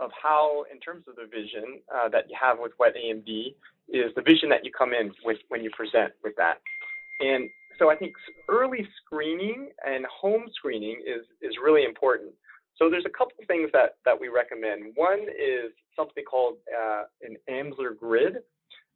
of 0.00 0.10
how, 0.20 0.64
in 0.72 0.80
terms 0.80 1.04
of 1.06 1.14
the 1.14 1.26
vision 1.30 1.78
uh, 1.94 2.08
that 2.08 2.28
you 2.28 2.36
have 2.40 2.58
with 2.58 2.72
wet 2.80 2.94
AMD, 2.96 3.54
is 3.88 4.10
the 4.16 4.22
vision 4.22 4.48
that 4.48 4.64
you 4.64 4.72
come 4.76 4.92
in 4.92 5.12
with 5.24 5.38
when 5.50 5.62
you 5.62 5.70
present 5.70 6.12
with 6.24 6.34
that. 6.36 6.58
And 7.20 7.48
so 7.78 7.90
I 7.90 7.96
think 7.96 8.12
early 8.48 8.86
screening 8.98 9.68
and 9.86 10.04
home 10.06 10.46
screening 10.54 11.00
is 11.06 11.24
is 11.42 11.54
really 11.62 11.84
important. 11.84 12.32
So 12.76 12.90
there's 12.90 13.06
a 13.06 13.16
couple 13.16 13.38
things 13.46 13.70
that 13.72 13.96
that 14.04 14.18
we 14.18 14.28
recommend. 14.28 14.92
One 14.94 15.20
is 15.20 15.72
something 15.96 16.24
called 16.24 16.56
uh, 16.68 17.04
an 17.22 17.36
Amsler 17.48 17.96
grid. 17.96 18.38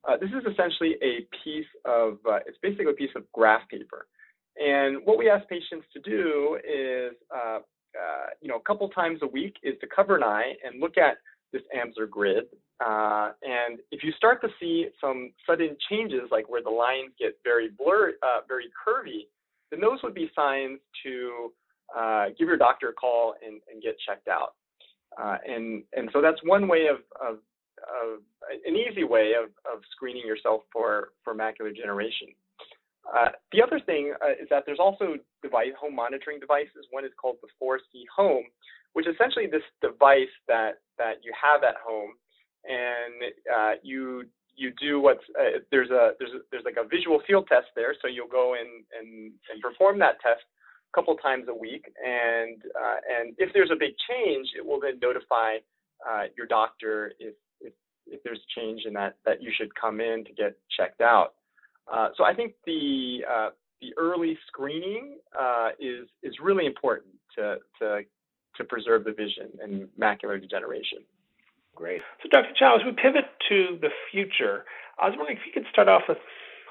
Uh, 0.08 0.16
this 0.16 0.30
is 0.30 0.44
essentially 0.50 0.96
a 1.02 1.26
piece 1.44 1.66
of 1.84 2.18
uh, 2.28 2.38
it's 2.46 2.58
basically 2.62 2.90
a 2.90 2.94
piece 2.94 3.14
of 3.16 3.30
graph 3.32 3.68
paper. 3.68 4.06
And 4.56 4.98
what 5.04 5.18
we 5.18 5.30
ask 5.30 5.48
patients 5.48 5.86
to 5.92 6.00
do 6.00 6.58
is 6.64 7.12
uh, 7.34 7.60
uh, 7.96 8.26
you 8.40 8.48
know, 8.48 8.56
a 8.56 8.60
couple 8.60 8.88
times 8.90 9.20
a 9.22 9.26
week 9.26 9.56
is 9.62 9.74
to 9.80 9.86
cover 9.86 10.16
an 10.16 10.22
eye 10.22 10.54
and 10.64 10.80
look 10.80 10.98
at 10.98 11.18
this 11.52 11.62
Amsler 11.74 12.08
grid. 12.08 12.44
Uh, 12.84 13.32
and 13.42 13.80
if 13.90 14.04
you 14.04 14.12
start 14.12 14.40
to 14.42 14.48
see 14.60 14.88
some 15.00 15.32
sudden 15.46 15.76
changes, 15.90 16.22
like 16.30 16.48
where 16.48 16.62
the 16.62 16.70
lines 16.70 17.12
get 17.18 17.38
very 17.42 17.70
blurry, 17.70 18.12
uh, 18.22 18.40
very 18.46 18.66
curvy, 18.86 19.26
then 19.70 19.80
those 19.80 19.98
would 20.02 20.14
be 20.14 20.30
signs 20.34 20.78
to 21.02 21.52
uh, 21.96 22.26
give 22.38 22.48
your 22.48 22.56
doctor 22.56 22.90
a 22.90 22.92
call 22.92 23.34
and, 23.44 23.60
and 23.72 23.82
get 23.82 23.96
checked 24.06 24.28
out. 24.28 24.54
Uh, 25.20 25.38
and 25.46 25.82
and 25.94 26.10
so 26.12 26.20
that's 26.20 26.38
one 26.44 26.68
way 26.68 26.86
of, 26.86 26.98
of, 27.20 27.38
of 27.82 28.20
an 28.66 28.76
easy 28.76 29.04
way 29.04 29.32
of, 29.32 29.50
of 29.70 29.82
screening 29.92 30.26
yourself 30.26 30.62
for, 30.72 31.10
for 31.24 31.34
macular 31.34 31.74
degeneration. 31.74 32.28
Uh, 33.08 33.30
the 33.52 33.62
other 33.62 33.80
thing 33.80 34.12
uh, 34.22 34.32
is 34.32 34.48
that 34.50 34.64
there's 34.66 34.78
also 34.78 35.16
device 35.42 35.72
home 35.80 35.94
monitoring 35.94 36.38
devices. 36.38 36.84
One 36.90 37.04
is 37.04 37.12
called 37.20 37.36
the 37.40 37.48
4C 37.62 38.04
Home, 38.14 38.44
which 38.92 39.06
is 39.06 39.14
essentially 39.14 39.46
this 39.46 39.62
device 39.80 40.32
that 40.46 40.80
that 40.98 41.24
you 41.24 41.32
have 41.32 41.62
at 41.64 41.76
home, 41.82 42.12
and 42.64 43.32
uh, 43.48 43.72
you 43.82 44.24
you 44.56 44.72
do 44.80 45.00
what's 45.00 45.24
uh, 45.40 45.64
there's 45.70 45.90
a 45.90 46.12
there's 46.18 46.32
a, 46.32 46.40
there's 46.50 46.64
like 46.64 46.76
a 46.76 46.86
visual 46.86 47.22
field 47.26 47.46
test 47.48 47.68
there. 47.74 47.94
So 48.02 48.08
you'll 48.08 48.28
go 48.28 48.54
in 48.54 48.84
and 48.92 49.32
and 49.50 49.62
perform 49.62 49.98
that 50.00 50.20
test 50.20 50.44
couple 50.94 51.14
times 51.16 51.46
a 51.48 51.54
week, 51.54 51.84
and 52.04 52.62
uh, 52.74 52.96
and 53.18 53.34
if 53.38 53.52
there's 53.52 53.70
a 53.70 53.76
big 53.78 53.94
change, 54.08 54.48
it 54.56 54.64
will 54.64 54.80
then 54.80 54.98
notify 55.00 55.56
your 56.36 56.46
doctor 56.46 57.12
if, 57.18 57.34
if 57.60 57.72
if 58.06 58.22
there's 58.22 58.40
change 58.56 58.82
in 58.86 58.92
that 58.94 59.16
that 59.24 59.42
you 59.42 59.50
should 59.56 59.74
come 59.74 60.00
in 60.00 60.24
to 60.24 60.32
get 60.32 60.56
checked 60.76 61.00
out. 61.00 61.34
Uh, 61.92 62.08
so 62.16 62.24
I 62.24 62.34
think 62.34 62.54
the 62.66 63.20
uh, 63.30 63.48
the 63.80 63.92
early 63.96 64.38
screening 64.46 65.18
uh, 65.38 65.70
is 65.78 66.08
is 66.22 66.34
really 66.42 66.66
important 66.66 67.14
to 67.36 67.56
to 67.80 68.00
to 68.56 68.64
preserve 68.64 69.04
the 69.04 69.12
vision 69.12 69.48
and 69.62 69.88
macular 69.98 70.40
degeneration. 70.40 70.98
Great. 71.74 72.00
So 72.22 72.28
Dr. 72.28 72.52
Chao, 72.58 72.76
as 72.76 72.84
we 72.84 72.90
pivot 72.90 73.26
to 73.48 73.78
the 73.80 73.90
future, 74.10 74.64
I 74.98 75.06
was 75.08 75.14
wondering 75.16 75.38
if 75.38 75.46
you 75.46 75.52
could 75.52 75.70
start 75.70 75.88
off 75.88 76.02
with 76.08 76.18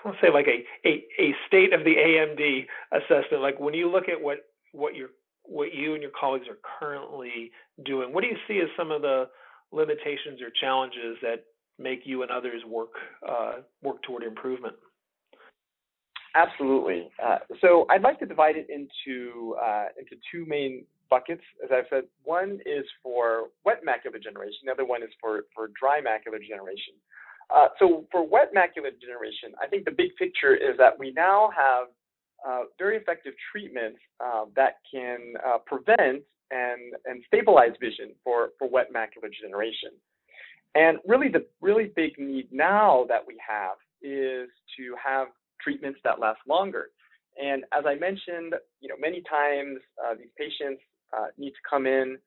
let's 0.06 0.18
say 0.22 0.28
like 0.34 0.48
a, 0.48 0.88
a, 0.88 1.04
a 1.20 1.36
state 1.48 1.74
of 1.74 1.84
the 1.84 1.96
AMD 1.96 2.66
assessment. 2.92 3.42
Like 3.42 3.60
when 3.60 3.74
you 3.74 3.90
look 3.90 4.10
at 4.10 4.22
what 4.22 4.46
what 4.72 4.96
your 4.96 5.10
what 5.44 5.74
you 5.74 5.94
and 5.94 6.02
your 6.02 6.12
colleagues 6.20 6.48
are 6.48 6.58
currently 6.80 7.52
doing, 7.86 8.14
what 8.14 8.22
do 8.22 8.28
you 8.28 8.38
see 8.48 8.60
as 8.60 8.70
some 8.78 8.92
of 8.92 9.02
the 9.02 9.30
limitations 9.72 10.42
or 10.42 10.50
challenges 10.60 11.18
that 11.22 11.46
make 11.80 12.02
you 12.06 12.22
and 12.22 12.32
others 12.32 12.62
work 12.68 12.92
uh, 13.28 13.54
work 13.82 14.02
toward 14.04 14.24
improvement? 14.24 14.76
Absolutely. 16.36 17.10
Uh, 17.24 17.38
so 17.62 17.88
I'd 17.90 18.04
like 18.04 18.20
to 18.20 18.26
divide 18.26 18.56
it 18.58 18.68
into 18.70 19.56
uh, 19.56 19.86
into 19.98 20.16
two 20.32 20.46
main 20.46 20.86
buckets. 21.10 21.42
As 21.64 21.70
I've 21.72 21.86
said, 21.90 22.04
one 22.24 22.60
is 22.66 22.86
for 23.02 23.48
wet 23.66 23.82
macular 23.88 24.22
generation. 24.22 24.60
The 24.66 24.72
other 24.72 24.86
one 24.86 25.02
is 25.02 25.10
for 25.20 25.44
for 25.56 25.70
dry 25.80 26.00
macular 26.00 26.40
degeneration. 26.40 26.94
Uh, 27.50 27.68
so 27.80 28.06
for 28.12 28.28
wet 28.28 28.54
macular 28.54 28.92
degeneration, 28.92 29.54
I 29.62 29.68
think 29.68 29.86
the 29.86 29.92
big 29.92 30.16
picture 30.18 30.56
is 30.56 30.78
that 30.78 30.98
we 31.00 31.12
now 31.12 31.50
have 31.56 31.88
uh, 32.48 32.64
very 32.78 32.98
effective 32.98 33.34
treatments 33.52 34.00
uh, 34.24 34.46
that 34.56 34.76
can 34.92 35.34
uh, 35.46 35.58
prevent 35.66 36.24
and 36.52 36.94
and 37.06 37.24
stabilize 37.28 37.72
vision 37.80 38.12
for 38.24 38.50
for 38.60 38.70
wet 38.70 38.88
macular 38.94 39.30
degeneration. 39.32 39.92
And 40.76 40.98
really, 41.08 41.30
the 41.30 41.46
really 41.62 41.92
big 41.96 42.18
need 42.20 42.50
now 42.52 43.06
that 43.08 43.22
we 43.26 43.38
have 43.48 43.78
is 44.02 44.50
to 44.78 44.96
have 45.04 45.28
treatments 45.62 46.00
that 46.04 46.20
last 46.20 46.40
longer. 46.48 46.90
And 47.42 47.64
as 47.74 47.86
I 47.86 47.96
mentioned, 47.96 48.54
you 48.82 48.90
know, 48.90 48.96
many 49.00 49.24
times 49.30 49.80
uh, 50.04 50.16
these 50.16 50.30
patients 50.38 50.82
need 51.38 51.52
to 51.52 51.64
come 51.70 51.88
in 51.88 52.18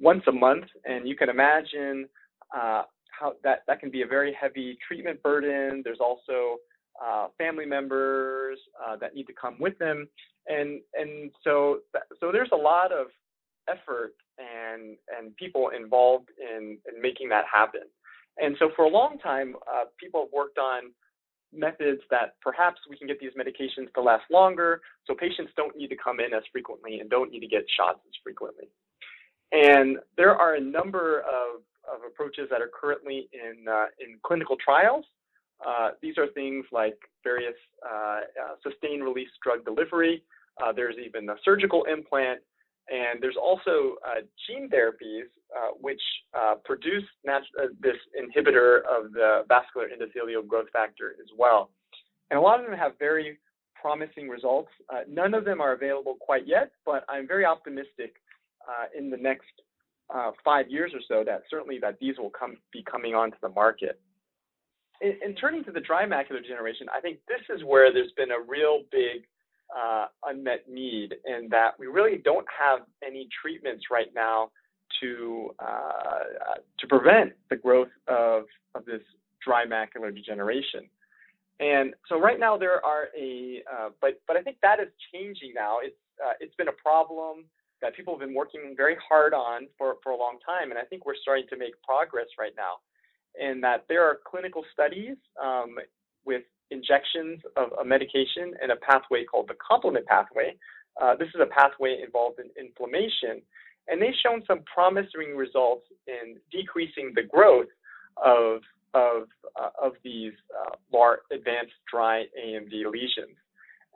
once 0.00 0.22
a 0.28 0.32
month, 0.32 0.66
and 0.84 1.08
you 1.08 1.16
can 1.16 1.28
imagine 1.28 2.08
uh, 2.56 2.82
how 3.18 3.34
that 3.44 3.60
that 3.66 3.80
can 3.80 3.90
be 3.90 4.02
a 4.02 4.06
very 4.06 4.36
heavy 4.38 4.78
treatment 4.86 5.22
burden. 5.22 5.82
There's 5.84 6.00
also 6.00 6.56
uh, 7.02 7.28
family 7.38 7.66
members 7.66 8.58
uh, 8.84 8.96
that 8.96 9.14
need 9.14 9.26
to 9.26 9.32
come 9.32 9.56
with 9.58 9.78
them, 9.78 10.08
and 10.46 10.80
and 10.94 11.30
so 11.44 11.78
so 12.20 12.32
there's 12.32 12.50
a 12.52 12.56
lot 12.56 12.92
of 12.92 13.06
effort 13.68 14.14
and 14.38 14.96
and 15.16 15.36
people 15.36 15.70
involved 15.76 16.28
in 16.38 16.78
in 16.92 17.00
making 17.00 17.28
that 17.28 17.44
happen. 17.52 17.82
And 18.38 18.56
so 18.58 18.70
for 18.74 18.86
a 18.86 18.88
long 18.88 19.18
time, 19.18 19.56
uh, 19.70 19.84
people 20.00 20.22
have 20.22 20.32
worked 20.32 20.58
on 20.58 20.92
methods 21.52 22.00
that 22.10 22.34
perhaps 22.40 22.80
we 22.88 22.96
can 22.96 23.06
get 23.06 23.20
these 23.20 23.32
medications 23.38 23.92
to 23.94 24.00
last 24.00 24.24
longer 24.30 24.80
so 25.06 25.14
patients 25.14 25.52
don't 25.56 25.76
need 25.76 25.88
to 25.88 25.96
come 26.02 26.18
in 26.18 26.32
as 26.32 26.42
frequently 26.50 27.00
and 27.00 27.10
don't 27.10 27.30
need 27.30 27.40
to 27.40 27.46
get 27.46 27.64
shots 27.76 28.00
as 28.06 28.12
frequently. 28.22 28.68
And 29.52 29.98
there 30.16 30.34
are 30.34 30.54
a 30.54 30.60
number 30.60 31.20
of, 31.20 31.60
of 31.90 32.00
approaches 32.06 32.48
that 32.50 32.60
are 32.60 32.70
currently 32.72 33.28
in, 33.32 33.66
uh, 33.68 33.86
in 34.00 34.18
clinical 34.22 34.56
trials. 34.56 35.04
Uh, 35.66 35.90
these 36.00 36.18
are 36.18 36.26
things 36.28 36.64
like 36.72 36.98
various 37.22 37.54
uh, 37.88 38.20
uh 38.42 38.54
sustained 38.62 39.04
release 39.04 39.28
drug 39.42 39.64
delivery. 39.64 40.22
Uh, 40.62 40.72
there's 40.72 40.96
even 41.04 41.28
a 41.28 41.34
surgical 41.44 41.84
implant. 41.84 42.40
And 42.90 43.22
there's 43.22 43.36
also 43.40 43.94
uh, 44.06 44.22
gene 44.46 44.68
therapies 44.68 45.30
which 45.80 46.02
produce 46.64 47.04
this 47.80 47.96
inhibitor 48.18 48.78
of 48.78 49.12
the 49.12 49.44
vascular 49.48 49.86
endothelial 49.88 50.46
growth 50.46 50.66
factor 50.72 51.14
as 51.20 51.28
well. 51.38 51.70
And 52.30 52.38
a 52.38 52.42
lot 52.42 52.58
of 52.58 52.66
them 52.66 52.76
have 52.76 52.92
very 52.98 53.38
promising 53.80 54.28
results. 54.28 54.70
none 55.08 55.32
of 55.32 55.44
them 55.44 55.60
are 55.60 55.72
available 55.74 56.16
quite 56.20 56.46
yet, 56.46 56.72
but 56.84 57.04
I'm 57.08 57.28
very 57.28 57.44
optimistic 57.44 58.16
uh, 58.68 58.86
in 58.96 59.10
the 59.10 59.16
next 59.16 59.50
uh, 60.14 60.32
five 60.44 60.68
years 60.68 60.92
or 60.94 61.00
so 61.08 61.24
that 61.24 61.42
certainly 61.50 61.78
that 61.80 61.98
these 62.00 62.18
will 62.18 62.30
come 62.30 62.56
be 62.72 62.82
coming 62.82 63.14
onto 63.14 63.36
the 63.42 63.48
market. 63.48 64.00
In, 65.00 65.16
in, 65.24 65.34
turning 65.34 65.64
to 65.64 65.72
the 65.72 65.80
dry 65.80 66.04
macular 66.04 66.42
degeneration, 66.42 66.86
I 66.94 67.00
think 67.00 67.18
this 67.26 67.40
is 67.54 67.64
where 67.64 67.92
there's 67.92 68.12
been 68.16 68.30
a 68.30 68.40
real 68.46 68.82
big 68.92 69.26
uh, 69.76 70.06
unmet 70.24 70.68
need 70.68 71.14
in 71.24 71.48
that 71.50 71.70
we 71.78 71.86
really 71.86 72.18
don't 72.22 72.46
have 72.58 72.80
any 73.04 73.28
treatments 73.40 73.84
right 73.90 74.12
now 74.14 74.50
to 75.00 75.50
uh, 75.58 76.58
to 76.78 76.86
prevent 76.86 77.32
the 77.50 77.56
growth 77.56 77.88
of 78.06 78.44
of 78.74 78.84
this 78.84 79.00
dry 79.44 79.64
macular 79.64 80.14
degeneration. 80.14 80.88
And 81.60 81.94
so 82.08 82.18
right 82.18 82.40
now 82.40 82.56
there 82.56 82.84
are 82.84 83.08
a, 83.18 83.62
uh, 83.72 83.88
but 84.00 84.20
but 84.26 84.36
I 84.36 84.42
think 84.42 84.56
that 84.62 84.80
is 84.80 84.88
changing 85.12 85.52
now. 85.54 85.78
It's 85.82 85.96
uh, 86.24 86.32
it's 86.40 86.54
been 86.56 86.68
a 86.68 86.78
problem 86.82 87.44
that 87.82 87.94
people 87.94 88.14
have 88.14 88.20
been 88.20 88.34
working 88.34 88.74
very 88.76 88.96
hard 89.06 89.34
on 89.34 89.66
for, 89.76 89.96
for 90.02 90.12
a 90.12 90.16
long 90.16 90.38
time. 90.46 90.70
And 90.70 90.78
I 90.78 90.84
think 90.84 91.04
we're 91.04 91.20
starting 91.20 91.46
to 91.50 91.56
make 91.56 91.74
progress 91.82 92.26
right 92.38 92.54
now. 92.56 92.80
In 93.38 93.60
that 93.62 93.84
there 93.88 94.04
are 94.04 94.18
clinical 94.26 94.64
studies 94.72 95.16
um, 95.42 95.76
with 96.24 96.42
injections 96.70 97.40
of 97.56 97.68
a 97.80 97.84
medication 97.84 98.54
in 98.62 98.70
a 98.70 98.76
pathway 98.76 99.24
called 99.24 99.48
the 99.48 99.56
complement 99.66 100.06
pathway. 100.06 100.56
Uh, 101.00 101.16
this 101.16 101.28
is 101.28 101.40
a 101.40 101.46
pathway 101.46 102.00
involved 102.04 102.38
in 102.38 102.48
inflammation. 102.62 103.42
And 103.88 104.00
they've 104.00 104.14
shown 104.22 104.42
some 104.46 104.60
promising 104.72 105.36
results 105.36 105.86
in 106.06 106.36
decreasing 106.50 107.12
the 107.14 107.22
growth 107.22 107.72
of, 108.22 108.60
of, 108.94 109.28
uh, 109.60 109.70
of 109.82 109.92
these 110.04 110.32
uh, 110.56 110.76
large, 110.92 111.20
advanced 111.32 111.72
dry 111.90 112.24
AMD 112.38 112.70
lesions. 112.70 113.36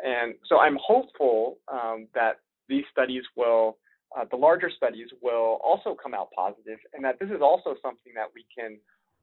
And 0.04 0.34
so 0.48 0.58
I'm 0.58 0.76
hopeful 0.82 1.58
um, 1.72 2.08
that 2.14 2.40
these 2.68 2.84
studies 2.90 3.22
will, 3.36 3.78
uh, 4.16 4.24
the 4.30 4.36
larger 4.36 4.70
studies 4.74 5.08
will 5.22 5.58
also 5.64 5.96
come 6.00 6.14
out 6.14 6.28
positive, 6.34 6.78
and 6.94 7.04
that 7.04 7.18
this 7.18 7.30
is 7.30 7.40
also 7.42 7.74
something 7.82 8.12
that 8.14 8.28
we 8.34 8.44
can 8.56 8.78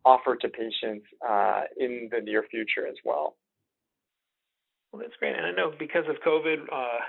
offer 0.05 0.35
to 0.35 0.49
patients 0.49 1.05
uh, 1.27 1.61
in 1.77 2.09
the 2.11 2.19
near 2.21 2.43
future 2.49 2.87
as 2.87 2.95
well. 3.05 3.35
Well, 4.91 5.01
that's 5.01 5.15
great. 5.17 5.35
And 5.35 5.45
I 5.45 5.51
know 5.51 5.71
because 5.77 6.05
of 6.09 6.17
COVID, 6.25 6.63
uh, 6.71 6.99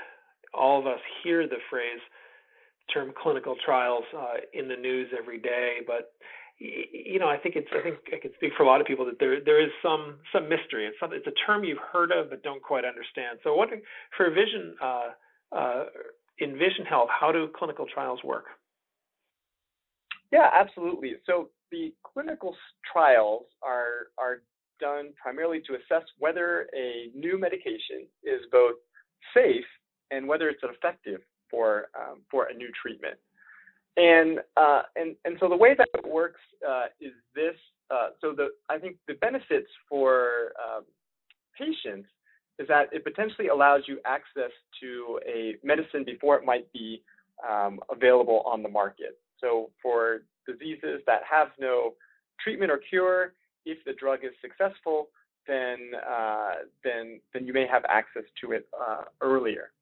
all 0.55 0.81
of 0.81 0.87
us 0.87 1.01
hear 1.23 1.47
the 1.47 1.59
phrase 1.69 2.01
term 2.93 3.13
clinical 3.21 3.57
trials 3.65 4.05
uh, 4.17 4.45
in 4.53 4.69
the 4.69 4.77
news 4.77 5.09
every 5.17 5.39
day, 5.39 5.79
but 5.87 6.13
you 6.59 7.19
know, 7.19 7.29
I 7.29 7.37
think 7.37 7.57
it's 7.57 7.69
I 7.73 7.83
think 7.83 7.97
I 8.15 8.21
can 8.21 8.31
speak 8.37 8.53
for 8.57 8.63
a 8.63 8.67
lot 8.67 8.81
of 8.81 8.87
people 8.87 9.05
that 9.07 9.19
there 9.19 9.43
there 9.45 9.61
is 9.61 9.71
some 9.83 10.17
some 10.33 10.49
mystery. 10.49 10.87
It's 10.87 10.97
something 11.01 11.19
it's 11.19 11.27
a 11.27 11.47
term 11.47 11.65
you've 11.65 11.83
heard 11.93 12.13
of 12.13 12.31
but 12.31 12.43
don't 12.43 12.63
quite 12.63 12.85
understand. 12.85 13.39
So, 13.43 13.55
what 13.55 13.71
for 14.17 14.31
vision 14.31 14.77
uh, 14.81 15.09
uh, 15.51 15.85
in 16.39 16.53
Vision 16.53 16.85
Health, 16.89 17.09
how 17.09 17.33
do 17.33 17.49
clinical 17.57 17.87
trials 17.93 18.21
work? 18.25 18.47
Yeah, 20.33 20.49
absolutely. 20.53 21.13
So 21.27 21.51
the 21.71 21.93
clinical 22.03 22.57
trials 22.93 23.45
are 23.63 24.09
are 24.19 24.43
done 24.81 25.13
primarily 25.21 25.61
to 25.67 25.75
assess 25.75 26.07
whether 26.19 26.67
a 26.77 27.11
new 27.15 27.39
medication 27.39 28.07
is 28.25 28.41
both 28.51 28.75
safe 29.33 29.65
and 30.11 30.27
whether 30.27 30.49
it's 30.49 30.63
effective 30.63 31.21
for 31.51 31.87
um, 31.99 32.23
for 32.31 32.47
a 32.47 32.55
new 32.55 32.69
treatment. 32.81 33.19
And 33.97 34.41
uh, 34.57 34.83
and 34.97 35.15
and 35.25 35.37
so 35.39 35.49
the 35.49 35.57
way 35.57 35.75
that 35.77 35.89
it 35.95 36.07
works 36.07 36.41
uh, 36.69 36.87
is 37.01 37.13
this. 37.35 37.55
Uh, 37.91 38.09
so 38.21 38.33
the 38.33 38.49
I 38.69 38.79
think 38.79 38.97
the 39.07 39.15
benefits 39.15 39.71
for 39.89 40.53
um, 40.59 40.85
patients 41.57 42.09
is 42.59 42.69
that 42.69 42.89
it 42.93 43.05
potentially 43.05 43.49
allows 43.49 43.83
you 43.87 43.99
access 44.05 44.51
to 44.81 45.21
a 45.27 45.57
medicine 45.65 46.05
before 46.05 46.37
it 46.37 46.45
might 46.45 46.71
be 46.73 47.03
um, 47.49 47.81
available 47.91 48.43
on 48.47 48.63
the 48.63 48.69
market. 48.69 49.19
So 49.41 49.71
for 49.83 50.23
diseases 50.47 51.01
that 51.07 51.23
have 51.31 51.49
no 51.59 51.95
treatment 52.43 52.71
or 52.71 52.81
cure, 52.89 53.35
if 53.67 53.79
the 53.85 53.93
drug 53.95 54.21
is 54.25 54.33
successful, 54.41 55.09
then 55.47 55.93
uh, 56.09 56.53
then 56.83 57.21
then 57.33 57.47
you 57.47 57.53
may 57.53 57.67
have 57.67 57.83
access 57.89 58.25
to 58.41 58.53
it 58.53 58.67
uh, 58.79 59.05
earlier. 59.21 59.73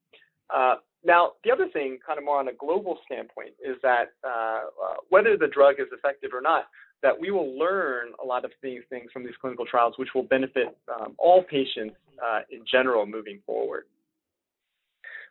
Uh, 0.52 0.76
now, 1.04 1.32
the 1.44 1.50
other 1.50 1.68
thing, 1.72 1.98
kind 2.06 2.18
of 2.18 2.24
more 2.24 2.38
on 2.38 2.48
a 2.48 2.52
global 2.52 2.98
standpoint, 3.04 3.50
is 3.64 3.76
that 3.82 4.12
uh, 4.24 4.28
uh, 4.28 4.94
whether 5.08 5.37
the 5.37 5.48
drug 5.48 5.76
is 5.80 5.87
effective 5.92 6.30
or 6.32 6.40
not, 6.40 6.66
that 7.02 7.18
we 7.18 7.30
will 7.32 7.58
learn 7.58 8.12
a 8.22 8.26
lot 8.26 8.44
of 8.44 8.52
these 8.62 8.82
things 8.88 9.11
from 9.12 9.24
these 9.24 9.35
clinical 9.40 9.66
trials, 9.66 9.94
which 9.96 10.11
will 10.14 10.22
benefit 10.22 10.76
um, 10.94 11.14
all 11.18 11.42
patients 11.42 11.96
uh, 12.25 12.40
in 12.51 12.64
general 12.70 13.07
moving 13.07 13.40
forward. 13.46 13.85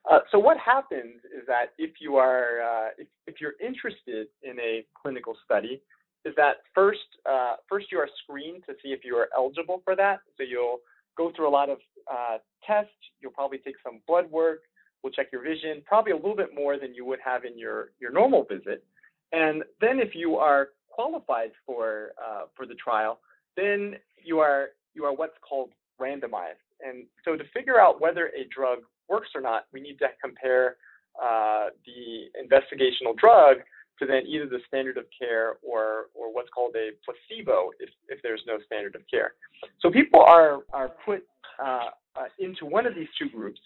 Uh, 0.10 0.20
so 0.32 0.40
what 0.40 0.58
happens 0.58 1.22
is 1.26 1.46
that 1.48 1.74
if 1.78 1.92
you 2.00 2.16
are 2.16 2.62
uh, 2.62 2.90
if, 2.98 3.08
if, 3.28 3.36
you're 3.40 3.54
interested 3.64 4.28
in 4.42 4.60
a 4.60 4.84
clinical 5.00 5.36
study, 5.46 5.82
is 6.26 6.34
that 6.36 6.58
first 6.74 7.00
uh, 7.30 7.56
first 7.70 7.92
you 7.92 8.00
are 8.00 8.10
screened 8.24 8.64
to 8.66 8.74
see 8.82 8.90
if 8.90 9.06
you 9.06 9.16
are 9.16 9.30
eligible 9.36 9.82
for 9.84 9.96
that. 9.96 10.22
So 10.38 10.44
you'll 10.44 10.80
go 11.18 11.32
through 11.36 11.48
a 11.48 11.54
lot 11.54 11.70
of 11.70 11.78
uh, 12.12 12.38
tests. 12.66 12.92
You'll 13.22 13.32
probably 13.32 13.60
take 13.60 13.76
some 13.84 14.00
blood 14.08 14.30
work. 14.32 14.62
We'll 15.04 15.14
check 15.14 15.28
your 15.32 15.44
vision, 15.44 15.82
probably 15.86 16.12
a 16.12 16.16
little 16.16 16.36
bit 16.36 16.54
more 16.54 16.78
than 16.80 16.94
you 16.94 17.06
would 17.06 17.20
have 17.24 17.46
in 17.46 17.58
your 17.58 17.92
your 18.00 18.12
normal 18.12 18.46
visit. 18.46 18.84
And 19.32 19.64
then 19.80 20.00
if 20.00 20.16
you 20.16 20.36
are 20.36 20.70
qualified 20.90 21.52
for 21.66 22.12
uh, 22.18 22.44
for 22.56 22.66
the 22.66 22.76
trial, 22.76 23.20
then 23.56 23.96
you 24.24 24.40
are 24.40 24.70
you 24.94 25.06
are 25.06 25.14
what's 25.14 25.38
called 25.48 25.70
randomized. 26.00 26.66
And 26.86 27.06
so 27.26 27.36
to 27.36 27.44
figure 27.54 27.80
out 27.80 28.02
whether 28.02 28.28
a 28.28 28.48
drug 28.54 28.80
works 29.08 29.30
or 29.36 29.42
not, 29.42 29.66
we 29.74 29.82
need 29.82 30.00
to 30.00 30.08
compare 30.22 30.78
uh, 31.22 31.68
the 31.86 32.32
investigational 32.42 33.16
drug 33.18 33.58
to 34.00 34.08
then 34.08 34.24
either 34.26 34.48
the 34.48 34.60
standard 34.68 34.98
of 34.98 35.06
care 35.18 35.58
or 35.62 36.08
or 36.16 36.34
what's 36.34 36.50
called 36.50 36.76
a 36.76 36.92
placebo 37.06 37.72
if, 37.80 37.90
if 38.10 38.22
there's 38.24 38.42
no 38.48 38.58
standard 38.66 38.96
of 38.96 39.02
care. 39.10 39.34
So 39.80 39.92
people 39.92 40.22
are 40.22 40.62
are 40.74 40.90
put 41.06 41.24
uh, 41.64 41.90
uh, 42.16 42.26
into 42.40 42.66
one 42.66 42.86
of 42.88 42.96
these 42.96 43.08
two 43.20 43.30
groups, 43.30 43.60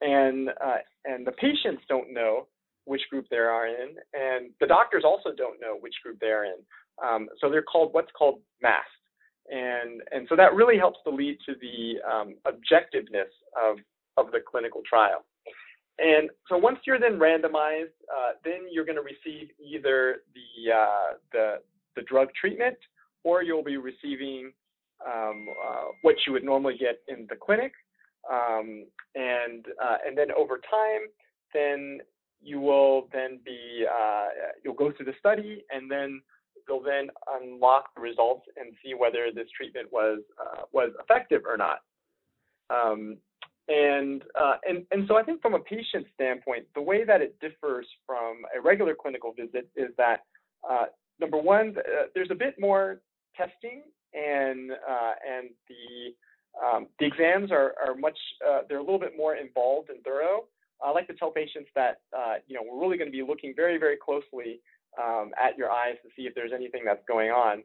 and 0.00 0.48
uh, 0.48 0.78
and 1.04 1.26
the 1.26 1.32
patients 1.32 1.82
don't 1.88 2.12
know 2.12 2.46
which 2.84 3.02
group 3.10 3.26
they 3.30 3.36
are 3.36 3.66
in, 3.66 3.96
and 4.14 4.50
the 4.60 4.66
doctors 4.66 5.04
also 5.04 5.30
don't 5.36 5.60
know 5.60 5.76
which 5.78 5.94
group 6.02 6.18
they 6.20 6.28
are 6.28 6.44
in. 6.44 6.56
Um, 7.02 7.28
so 7.40 7.50
they're 7.50 7.62
called 7.62 7.92
what's 7.92 8.10
called 8.16 8.40
masked, 8.62 8.88
and 9.50 10.02
and 10.12 10.26
so 10.28 10.36
that 10.36 10.54
really 10.54 10.78
helps 10.78 10.98
to 11.04 11.10
lead 11.10 11.38
to 11.46 11.54
the 11.60 11.96
um, 12.08 12.34
objectiveness 12.46 13.30
of 13.60 13.78
of 14.16 14.30
the 14.32 14.40
clinical 14.40 14.82
trial. 14.88 15.24
And 15.98 16.30
so 16.48 16.56
once 16.56 16.78
you're 16.86 16.98
then 16.98 17.18
randomized, 17.18 17.96
uh, 18.10 18.32
then 18.44 18.66
you're 18.70 18.84
going 18.84 18.96
to 18.96 19.02
receive 19.02 19.50
either 19.62 20.22
the 20.34 20.72
uh, 20.72 21.16
the 21.32 21.54
the 21.96 22.02
drug 22.02 22.28
treatment, 22.38 22.76
or 23.24 23.42
you'll 23.42 23.64
be 23.64 23.76
receiving 23.76 24.52
um, 25.06 25.46
uh, 25.64 25.84
what 26.02 26.16
you 26.26 26.32
would 26.32 26.44
normally 26.44 26.76
get 26.78 27.00
in 27.08 27.26
the 27.28 27.36
clinic. 27.36 27.72
Um, 28.30 28.86
and 29.14 29.66
uh, 29.82 29.96
and 30.06 30.16
then 30.16 30.28
over 30.36 30.58
time, 30.58 31.02
then 31.52 31.98
you 32.40 32.60
will 32.60 33.08
then 33.12 33.38
be 33.44 33.84
uh, 33.86 34.28
you'll 34.64 34.74
go 34.74 34.92
through 34.92 35.06
the 35.06 35.14
study, 35.18 35.64
and 35.70 35.90
then 35.90 36.22
they'll 36.66 36.82
then 36.82 37.08
unlock 37.40 37.94
the 37.94 38.00
results 38.00 38.46
and 38.56 38.74
see 38.84 38.94
whether 38.94 39.30
this 39.34 39.48
treatment 39.56 39.88
was 39.92 40.20
uh, 40.40 40.62
was 40.72 40.90
effective 41.00 41.42
or 41.46 41.56
not. 41.56 41.78
Um, 42.70 43.18
and, 43.68 44.22
uh, 44.40 44.56
and 44.68 44.84
and 44.90 45.06
so 45.06 45.16
I 45.16 45.22
think 45.22 45.40
from 45.40 45.54
a 45.54 45.60
patient 45.60 46.06
standpoint, 46.14 46.66
the 46.74 46.82
way 46.82 47.04
that 47.04 47.20
it 47.20 47.38
differs 47.40 47.86
from 48.06 48.42
a 48.56 48.60
regular 48.60 48.94
clinical 48.94 49.32
visit 49.32 49.68
is 49.76 49.90
that 49.98 50.24
uh, 50.68 50.86
number 51.20 51.38
one, 51.38 51.76
uh, 51.78 52.06
there's 52.14 52.30
a 52.30 52.34
bit 52.34 52.54
more 52.58 53.00
testing, 53.36 53.82
and 54.14 54.72
uh, 54.72 55.12
and 55.26 55.50
the 55.68 56.66
um, 56.66 56.86
the 56.98 57.06
exams 57.06 57.52
are 57.52 57.74
are 57.86 57.94
much 57.94 58.18
uh, 58.46 58.60
they're 58.68 58.78
a 58.78 58.82
little 58.82 58.98
bit 58.98 59.16
more 59.16 59.36
involved 59.36 59.90
and 59.90 60.02
thorough. 60.02 60.44
I 60.84 60.90
like 60.90 61.06
to 61.06 61.14
tell 61.14 61.30
patients 61.30 61.70
that 61.76 62.00
you 62.48 62.56
know 62.56 62.62
we're 62.68 62.80
really 62.80 62.98
going 62.98 63.10
to 63.10 63.16
be 63.16 63.22
looking 63.22 63.54
very 63.54 63.78
very 63.78 63.96
closely 63.96 64.60
um, 65.00 65.32
at 65.42 65.56
your 65.56 65.70
eyes 65.70 65.96
to 66.02 66.10
see 66.16 66.26
if 66.26 66.34
there's 66.34 66.52
anything 66.54 66.82
that's 66.84 67.04
going 67.06 67.30
on. 67.30 67.62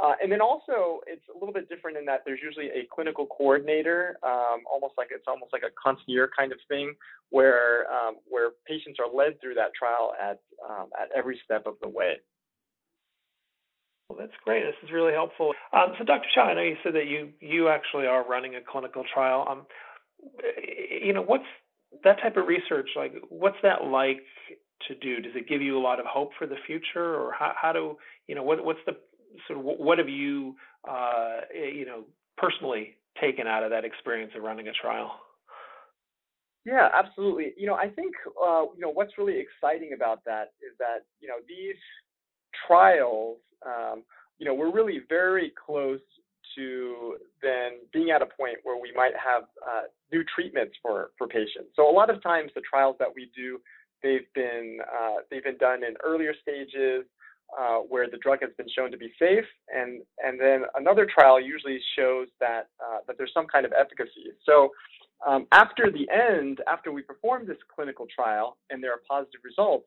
Uh, 0.00 0.14
and 0.22 0.30
then 0.30 0.40
also, 0.40 1.00
it's 1.06 1.24
a 1.34 1.38
little 1.38 1.52
bit 1.52 1.68
different 1.68 1.96
in 1.96 2.04
that 2.04 2.22
there's 2.24 2.38
usually 2.42 2.66
a 2.66 2.86
clinical 2.94 3.26
coordinator, 3.26 4.18
um, 4.22 4.62
almost 4.70 4.94
like 4.96 5.08
it's 5.10 5.24
almost 5.26 5.52
like 5.52 5.62
a 5.62 5.72
concierge 5.82 6.30
kind 6.36 6.52
of 6.52 6.58
thing, 6.68 6.94
where 7.30 7.90
um, 7.90 8.16
where 8.28 8.50
patients 8.68 8.98
are 9.00 9.12
led 9.12 9.40
through 9.40 9.54
that 9.54 9.74
trial 9.74 10.12
at 10.20 10.38
um, 10.68 10.90
at 11.00 11.08
every 11.16 11.40
step 11.44 11.66
of 11.66 11.74
the 11.82 11.88
way. 11.88 12.14
Well, 14.08 14.18
that's 14.18 14.32
great. 14.44 14.62
This 14.64 14.74
is 14.82 14.92
really 14.92 15.12
helpful. 15.12 15.52
Um, 15.72 15.94
so, 15.98 16.04
Dr. 16.04 16.26
Chao, 16.34 16.42
I 16.42 16.54
know 16.54 16.62
you 16.62 16.76
said 16.84 16.94
that 16.94 17.06
you 17.06 17.30
you 17.40 17.68
actually 17.68 18.06
are 18.06 18.26
running 18.26 18.54
a 18.54 18.60
clinical 18.60 19.02
trial. 19.12 19.44
Um, 19.50 19.66
you 21.02 21.12
know, 21.12 21.22
what's 21.22 21.44
that 22.04 22.20
type 22.22 22.36
of 22.36 22.46
research 22.46 22.90
like? 22.94 23.14
What's 23.28 23.58
that 23.64 23.84
like 23.84 24.22
to 24.88 24.94
do? 24.94 25.20
Does 25.20 25.32
it 25.34 25.48
give 25.48 25.62
you 25.62 25.78
a 25.78 25.82
lot 25.82 26.00
of 26.00 26.06
hope 26.06 26.30
for 26.38 26.46
the 26.46 26.56
future, 26.66 27.14
or 27.14 27.32
how, 27.38 27.52
how 27.60 27.72
do 27.72 27.96
you 28.26 28.34
know 28.34 28.42
what 28.42 28.64
what's 28.64 28.80
the 28.86 28.96
sort 29.46 29.58
of 29.58 29.64
what 29.64 29.98
have 29.98 30.08
you 30.08 30.54
uh, 30.88 31.40
you 31.54 31.86
know 31.86 32.04
personally 32.36 32.96
taken 33.20 33.46
out 33.46 33.62
of 33.62 33.70
that 33.70 33.84
experience 33.84 34.32
of 34.36 34.42
running 34.42 34.68
a 34.68 34.72
trial? 34.72 35.12
Yeah, 36.64 36.88
absolutely. 36.92 37.54
You 37.56 37.66
know, 37.66 37.74
I 37.74 37.88
think 37.88 38.14
uh, 38.28 38.64
you 38.74 38.80
know 38.80 38.90
what's 38.90 39.16
really 39.18 39.38
exciting 39.38 39.92
about 39.94 40.24
that 40.24 40.52
is 40.60 40.76
that 40.78 41.04
you 41.20 41.28
know 41.28 41.36
these 41.48 41.76
trials, 42.66 43.38
um, 43.64 44.02
you 44.38 44.46
know, 44.46 44.54
we're 44.54 44.72
really 44.72 45.00
very 45.08 45.52
close 45.66 46.00
to 46.56 47.16
then 47.42 47.78
being 47.92 48.10
at 48.10 48.22
a 48.22 48.26
point 48.26 48.58
where 48.64 48.80
we 48.80 48.92
might 48.94 49.12
have 49.16 49.44
uh, 49.66 49.82
new 50.12 50.22
treatments 50.34 50.74
for 50.82 51.10
for 51.16 51.26
patients. 51.26 51.70
So 51.76 51.88
a 51.88 51.92
lot 51.92 52.10
of 52.10 52.22
times 52.22 52.50
the 52.54 52.62
trials 52.68 52.96
that 52.98 53.08
we 53.14 53.30
do, 53.34 53.60
they've 54.02 54.30
been 54.34 54.78
uh, 54.82 55.16
they've 55.30 55.44
been 55.44 55.58
done 55.58 55.84
in 55.84 55.94
earlier 56.04 56.34
stages 56.42 57.04
uh, 57.58 57.78
where 57.78 58.08
the 58.08 58.18
drug 58.18 58.38
has 58.42 58.50
been 58.56 58.68
shown 58.74 58.90
to 58.90 58.96
be 58.96 59.12
safe, 59.18 59.44
and 59.74 60.02
and 60.24 60.40
then 60.40 60.62
another 60.76 61.06
trial 61.06 61.40
usually 61.40 61.80
shows 61.96 62.28
that 62.40 62.68
uh, 62.84 62.98
that 63.06 63.16
there's 63.18 63.32
some 63.34 63.46
kind 63.46 63.66
of 63.66 63.72
efficacy. 63.72 64.30
So 64.44 64.70
um, 65.26 65.46
after 65.52 65.90
the 65.90 66.08
end, 66.10 66.60
after 66.66 66.92
we 66.92 67.02
perform 67.02 67.46
this 67.46 67.58
clinical 67.74 68.06
trial 68.14 68.56
and 68.70 68.82
there 68.82 68.92
are 68.92 69.02
positive 69.08 69.40
results, 69.44 69.86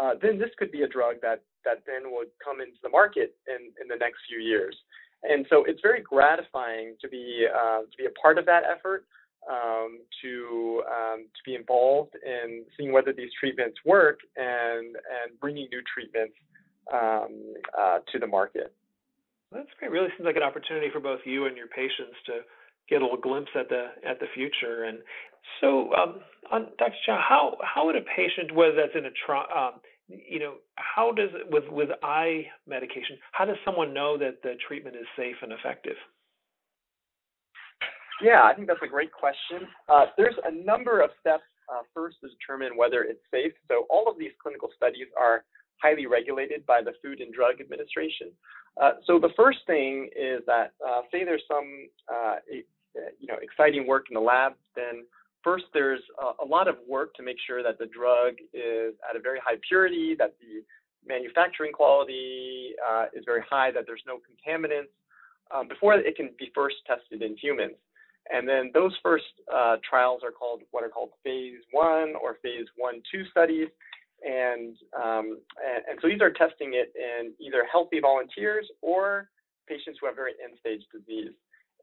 uh, 0.00 0.12
then 0.20 0.38
this 0.38 0.50
could 0.58 0.72
be 0.72 0.82
a 0.82 0.88
drug 0.88 1.16
that 1.22 1.42
that 1.64 1.82
then 1.86 2.12
would 2.12 2.28
come 2.44 2.60
into 2.60 2.78
the 2.82 2.88
market 2.88 3.36
in 3.48 3.70
in 3.80 3.88
the 3.88 3.96
next 3.96 4.18
few 4.28 4.38
years. 4.38 4.76
And 5.22 5.46
so 5.48 5.64
it's 5.64 5.80
very 5.80 6.02
gratifying 6.02 6.96
to 7.00 7.08
be 7.08 7.46
uh, 7.48 7.80
to 7.80 7.96
be 7.96 8.06
a 8.06 8.14
part 8.20 8.38
of 8.38 8.46
that 8.46 8.64
effort. 8.64 9.06
Um, 9.44 9.98
to 10.22 10.82
um, 10.88 11.26
to 11.26 11.40
be 11.44 11.54
involved 11.54 12.14
in 12.24 12.64
seeing 12.78 12.92
whether 12.92 13.12
these 13.12 13.28
treatments 13.38 13.76
work 13.84 14.20
and 14.36 14.96
and 14.96 15.38
bringing 15.38 15.68
new 15.70 15.82
treatments 15.92 16.34
um, 16.92 17.54
uh, 17.78 17.98
to 18.10 18.18
the 18.18 18.26
market. 18.26 18.72
That's 19.52 19.68
great. 19.78 19.90
Really 19.90 20.08
seems 20.16 20.26
like 20.26 20.36
an 20.36 20.42
opportunity 20.42 20.88
for 20.92 21.00
both 21.00 21.20
you 21.24 21.46
and 21.46 21.56
your 21.56 21.68
patients 21.68 22.16
to 22.26 22.40
get 22.88 23.00
a 23.00 23.04
little 23.04 23.20
glimpse 23.20 23.50
at 23.58 23.68
the 23.68 23.88
at 24.08 24.18
the 24.20 24.26
future. 24.34 24.84
And 24.84 24.98
so, 25.60 25.92
um, 25.94 26.20
on 26.50 26.68
Dr. 26.78 26.94
Chao, 27.06 27.20
how 27.26 27.56
how 27.62 27.86
would 27.86 27.96
a 27.96 28.02
patient, 28.16 28.54
whether 28.54 28.74
that's 28.74 28.96
in 28.96 29.06
a 29.06 29.14
trial, 29.26 29.46
um, 29.54 29.80
you 30.08 30.38
know, 30.38 30.54
how 30.76 31.12
does 31.12 31.30
it 31.34 31.50
with 31.50 31.64
with 31.70 31.90
eye 32.02 32.46
medication? 32.66 33.16
How 33.32 33.44
does 33.44 33.56
someone 33.64 33.94
know 33.94 34.18
that 34.18 34.42
the 34.42 34.54
treatment 34.66 34.96
is 34.96 35.06
safe 35.16 35.36
and 35.42 35.52
effective? 35.52 35.96
Yeah, 38.22 38.42
I 38.44 38.54
think 38.54 38.68
that's 38.68 38.82
a 38.82 38.88
great 38.88 39.12
question. 39.12 39.68
Uh, 39.88 40.06
there's 40.16 40.36
a 40.44 40.52
number 40.64 41.00
of 41.00 41.10
steps 41.20 41.42
uh, 41.72 41.82
first 41.94 42.16
to 42.20 42.28
determine 42.28 42.76
whether 42.76 43.02
it's 43.02 43.22
safe. 43.30 43.52
So 43.68 43.86
all 43.90 44.08
of 44.08 44.18
these 44.18 44.32
clinical 44.42 44.68
studies 44.76 45.06
are 45.18 45.44
highly 45.82 46.06
regulated 46.06 46.64
by 46.66 46.82
the 46.82 46.92
Food 47.02 47.20
and 47.20 47.32
Drug 47.32 47.60
Administration. 47.60 48.30
Uh, 48.80 48.92
so 49.06 49.18
the 49.18 49.30
first 49.36 49.58
thing 49.66 50.08
is 50.16 50.42
that 50.46 50.72
uh, 50.86 51.02
say 51.10 51.24
there's 51.24 51.42
some 51.48 51.88
uh, 52.12 52.36
you 52.50 53.26
know 53.26 53.36
exciting 53.42 53.86
work 53.86 54.06
in 54.10 54.14
the 54.14 54.20
lab, 54.20 54.54
then 54.74 55.04
first 55.42 55.64
there's 55.72 56.00
a, 56.20 56.44
a, 56.44 56.46
lot 56.46 56.68
of 56.68 56.76
work 56.88 57.14
to 57.14 57.22
make 57.22 57.36
sure 57.46 57.62
that 57.62 57.78
the 57.78 57.86
drug 57.86 58.34
is 58.52 58.94
at 59.08 59.16
a 59.16 59.20
very 59.20 59.38
high 59.44 59.56
purity, 59.68 60.16
that 60.18 60.34
the 60.40 60.64
manufacturing 61.06 61.72
quality 61.72 62.72
uh, 62.88 63.06
is 63.14 63.22
very 63.26 63.42
high, 63.48 63.70
that 63.70 63.84
there's 63.86 64.02
no 64.06 64.18
contaminants 64.18 64.90
um, 65.54 65.68
before 65.68 65.94
it 65.94 66.16
can 66.16 66.30
be 66.38 66.50
first 66.54 66.76
tested 66.86 67.22
in 67.22 67.36
humans. 67.36 67.76
And 68.32 68.48
then 68.48 68.70
those 68.72 68.92
first 69.02 69.24
uh, 69.54 69.76
trials 69.88 70.22
are 70.24 70.32
called 70.32 70.62
what 70.70 70.82
are 70.82 70.88
called 70.88 71.10
phase 71.22 71.60
one 71.72 72.14
or 72.20 72.38
phase 72.42 72.66
one 72.76 73.02
two 73.10 73.24
studies 73.30 73.68
and, 74.24 74.76
um, 74.96 75.38
and, 75.60 75.84
and 75.90 75.98
so 76.00 76.08
these 76.08 76.22
are 76.22 76.32
testing 76.32 76.72
it 76.72 76.92
in 76.96 77.32
either 77.38 77.64
healthy 77.70 78.00
volunteers 78.00 78.66
or 78.80 79.28
patients 79.68 79.98
who 80.00 80.06
have 80.06 80.16
very 80.16 80.32
end-stage 80.42 80.82
disease. 80.92 81.32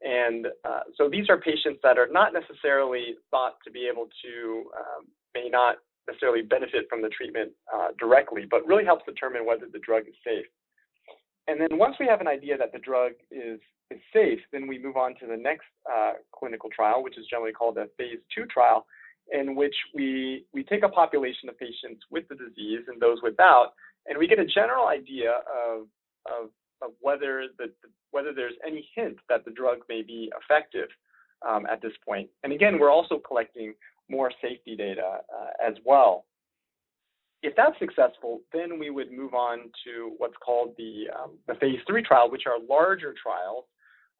And 0.02 0.48
uh, 0.64 0.80
so 0.96 1.08
these 1.08 1.30
are 1.30 1.38
patients 1.38 1.78
that 1.84 1.98
are 1.98 2.08
not 2.10 2.32
necessarily 2.32 3.14
thought 3.30 3.54
to 3.64 3.70
be 3.70 3.88
able 3.90 4.08
to, 4.24 4.64
um, 4.76 5.06
may 5.34 5.48
not 5.48 5.76
necessarily 6.08 6.42
benefit 6.42 6.86
from 6.90 7.00
the 7.00 7.08
treatment 7.10 7.52
uh, 7.72 7.88
directly, 7.98 8.44
but 8.50 8.66
really 8.66 8.84
helps 8.84 9.04
determine 9.06 9.46
whether 9.46 9.66
the 9.72 9.78
drug 9.78 10.02
is 10.08 10.14
safe. 10.26 10.46
And 11.46 11.60
then 11.60 11.78
once 11.78 11.94
we 12.00 12.06
have 12.06 12.20
an 12.20 12.26
idea 12.26 12.58
that 12.58 12.72
the 12.72 12.80
drug 12.80 13.12
is, 13.30 13.60
is 13.92 14.00
safe, 14.12 14.40
then 14.52 14.64
we 14.66 14.76
move 14.86 14.96
on 15.04 15.10
to 15.20 15.26
the 15.26 15.36
next 15.36 15.70
uh, 15.92 16.12
clinical 16.38 16.70
trial, 16.78 17.02
which 17.02 17.18
is 17.18 17.26
generally 17.32 17.52
called 17.52 17.76
a 17.78 17.86
phase 17.98 18.20
two 18.34 18.46
trial, 18.46 18.80
in 19.38 19.46
which 19.60 19.74
we, 19.94 20.44
we 20.52 20.62
take 20.64 20.82
a 20.84 20.88
population 20.88 21.48
of 21.48 21.58
patients 21.66 22.00
with 22.10 22.24
the 22.28 22.34
disease 22.44 22.82
and 22.88 23.00
those 23.00 23.18
without, 23.22 23.68
and 24.06 24.18
we 24.18 24.26
get 24.26 24.38
a 24.38 24.44
general 24.44 24.86
idea 24.88 25.32
of, 25.62 25.78
of, 26.26 26.44
of 26.84 26.90
whether, 27.00 27.46
the, 27.58 27.66
whether 28.10 28.32
there's 28.34 28.58
any 28.66 28.82
hint 28.96 29.16
that 29.28 29.44
the 29.44 29.50
drug 29.60 29.78
may 29.88 30.02
be 30.02 30.30
effective 30.40 30.88
um, 31.48 31.66
at 31.66 31.80
this 31.80 31.92
point. 32.08 32.28
And 32.42 32.52
again, 32.52 32.78
we're 32.78 32.90
also 32.90 33.16
collecting 33.18 33.74
more 34.08 34.30
safety 34.42 34.74
data 34.76 35.18
uh, 35.36 35.68
as 35.68 35.74
well. 35.84 36.24
If 37.42 37.54
that's 37.56 37.78
successful, 37.78 38.40
then 38.52 38.78
we 38.78 38.90
would 38.90 39.10
move 39.10 39.34
on 39.34 39.70
to 39.84 40.12
what's 40.18 40.36
called 40.44 40.74
the, 40.76 40.92
um, 41.16 41.30
the 41.48 41.54
phase 41.54 41.80
three 41.88 42.02
trial, 42.02 42.30
which 42.30 42.46
are 42.46 42.58
larger 42.76 43.14
trials 43.20 43.64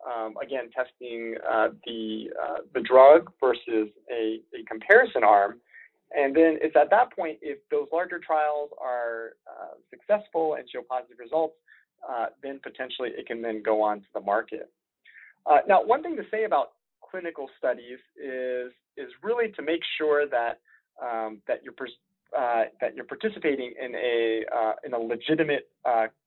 um, 0.07 0.35
again, 0.43 0.71
testing 0.75 1.37
uh, 1.49 1.69
the 1.87 2.31
uh, 2.41 2.59
the 2.75 2.81
drug 2.81 3.31
versus 3.41 3.89
a, 4.11 4.41
a, 4.55 4.65
comparison 4.69 5.23
arm. 5.23 5.61
And 6.17 6.35
then 6.35 6.59
it's 6.61 6.77
at 6.77 6.91
that 6.91 7.15
point, 7.15 7.39
if 7.41 7.59
those 7.71 7.87
larger 7.93 8.19
trials 8.19 8.71
are 8.81 9.37
uh, 9.47 9.75
successful 9.91 10.55
and 10.55 10.69
show 10.69 10.83
positive 10.89 11.19
results, 11.19 11.55
uh, 12.09 12.27
then 12.43 12.61
potentially 12.63 13.11
it 13.17 13.27
can 13.27 13.41
then 13.41 13.63
go 13.63 13.81
on 13.83 14.01
to 14.01 14.07
the 14.15 14.21
market. 14.21 14.71
Uh, 15.47 15.59
now, 15.67 15.83
one 15.83 16.03
thing 16.03 16.17
to 16.17 16.25
say 16.31 16.45
about 16.45 16.73
clinical 17.03 17.49
studies 17.59 17.99
is 18.17 18.73
is 18.97 19.11
really 19.23 19.53
to 19.53 19.63
make 19.63 19.81
sure 19.97 20.27
that 20.29 20.61
um, 21.03 21.39
that 21.47 21.63
you're 21.63 21.75
uh, 22.37 22.65
that 22.81 22.95
you're 22.95 23.05
participating 23.05 23.73
in 23.81 23.95
a 23.95 24.43
in 24.85 24.95
a 24.95 24.99
legitimate 24.99 25.71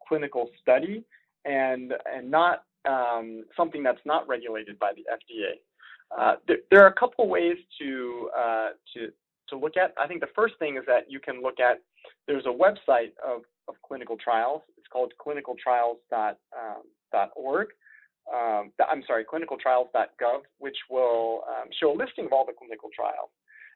clinical 0.07 0.49
study 0.61 1.03
and 1.45 1.93
and 2.11 2.29
not 2.29 2.63
um, 2.87 3.43
something 3.55 3.83
that's 3.83 4.01
not 4.05 4.27
regulated 4.27 4.79
by 4.79 4.93
the 4.95 5.03
FDA. 5.11 5.59
Uh, 6.17 6.35
there, 6.47 6.57
there, 6.69 6.83
are 6.83 6.87
a 6.87 6.93
couple 6.93 7.27
ways 7.27 7.57
to, 7.79 8.29
uh, 8.37 8.69
to, 8.93 9.11
to 9.49 9.57
look 9.57 9.75
at. 9.77 9.93
I 9.99 10.07
think 10.07 10.21
the 10.21 10.27
first 10.35 10.53
thing 10.59 10.77
is 10.77 10.83
that 10.87 11.09
you 11.09 11.19
can 11.19 11.41
look 11.41 11.59
at, 11.59 11.81
there's 12.27 12.45
a 12.45 12.49
website 12.49 13.13
of, 13.25 13.41
of 13.67 13.73
clinical 13.85 14.15
trials. 14.17 14.61
It's 14.77 14.87
called 14.87 15.13
clinicaltrials.org. 15.19 17.67
Um, 18.33 18.71
I'm 18.89 19.03
sorry, 19.05 19.25
clinicaltrials.gov, 19.25 20.39
which 20.59 20.77
will 20.89 21.43
um, 21.47 21.67
show 21.79 21.91
a 21.91 21.95
listing 21.95 22.25
of 22.25 22.33
all 22.33 22.45
the 22.45 22.53
clinical 22.57 22.89
trials. 22.95 23.29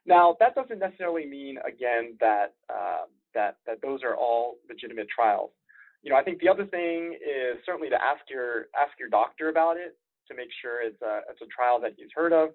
Now, 0.05 0.37
that 0.39 0.55
doesn't 0.55 0.79
necessarily 0.79 1.25
mean, 1.25 1.57
again, 1.67 2.15
that, 2.19 2.53
uh, 2.69 3.05
that, 3.35 3.57
that 3.67 3.81
those 3.81 4.01
are 4.03 4.15
all 4.15 4.55
legitimate 4.67 5.07
trials 5.13 5.51
you 6.01 6.09
know, 6.09 6.15
I 6.15 6.23
think 6.23 6.39
the 6.39 6.49
other 6.49 6.65
thing 6.65 7.13
is 7.13 7.57
certainly 7.65 7.89
to 7.89 7.95
ask 7.95 8.21
your 8.29 8.67
ask 8.79 8.97
your 8.99 9.09
doctor 9.09 9.49
about 9.49 9.77
it 9.77 9.97
to 10.27 10.35
make 10.35 10.49
sure 10.61 10.81
it's 10.81 11.01
a 11.01 11.21
it's 11.29 11.41
a 11.41 11.47
trial 11.47 11.79
that 11.81 11.93
he's 11.97 12.09
heard 12.15 12.33
of. 12.33 12.49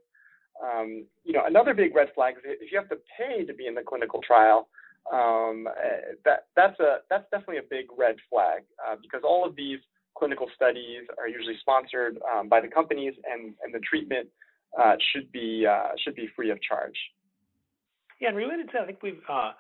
Um, 0.63 1.05
you 1.25 1.33
know, 1.33 1.45
another 1.47 1.75
big 1.75 1.95
red 1.95 2.09
flag 2.15 2.35
is 2.37 2.43
if 2.45 2.73
you 2.73 2.79
have 2.79 2.89
to 2.89 2.99
pay 3.19 3.45
to 3.45 3.53
be 3.53 3.67
in 3.67 3.75
the 3.75 3.83
clinical 3.83 4.21
trial, 4.23 4.69
um, 5.13 5.67
eh, 5.69 6.15
that 6.25 6.47
that's 6.57 6.79
a 6.81 6.99
that's 7.11 7.25
definitely 7.31 7.59
a 7.59 7.69
big 7.69 7.87
red 7.97 8.17
flag 8.31 8.63
uh, 8.87 8.97
because 9.03 9.23
all 9.25 9.47
of 9.47 9.57
these 9.57 9.81
clinical 10.17 10.49
studies 10.55 11.03
are 11.19 11.29
usually 11.29 11.57
sponsored 11.61 12.19
um, 12.33 12.49
by 12.49 12.61
the 12.61 12.69
companies, 12.69 13.15
and 13.31 13.55
and 13.63 13.75
the 13.75 13.81
treatment 13.81 14.29
uh, 14.81 14.95
should 15.13 15.31
be 15.33 15.67
uh, 15.69 15.89
should 16.03 16.15
be 16.15 16.29
free 16.35 16.51
of 16.51 16.59
charge. 16.63 16.97
Yeah, 18.21 18.29
and 18.29 18.37
related 18.37 18.71
to, 18.71 18.79
I 18.79 18.87
think 18.87 19.03
we've 19.03 19.21
uh, 19.29 19.53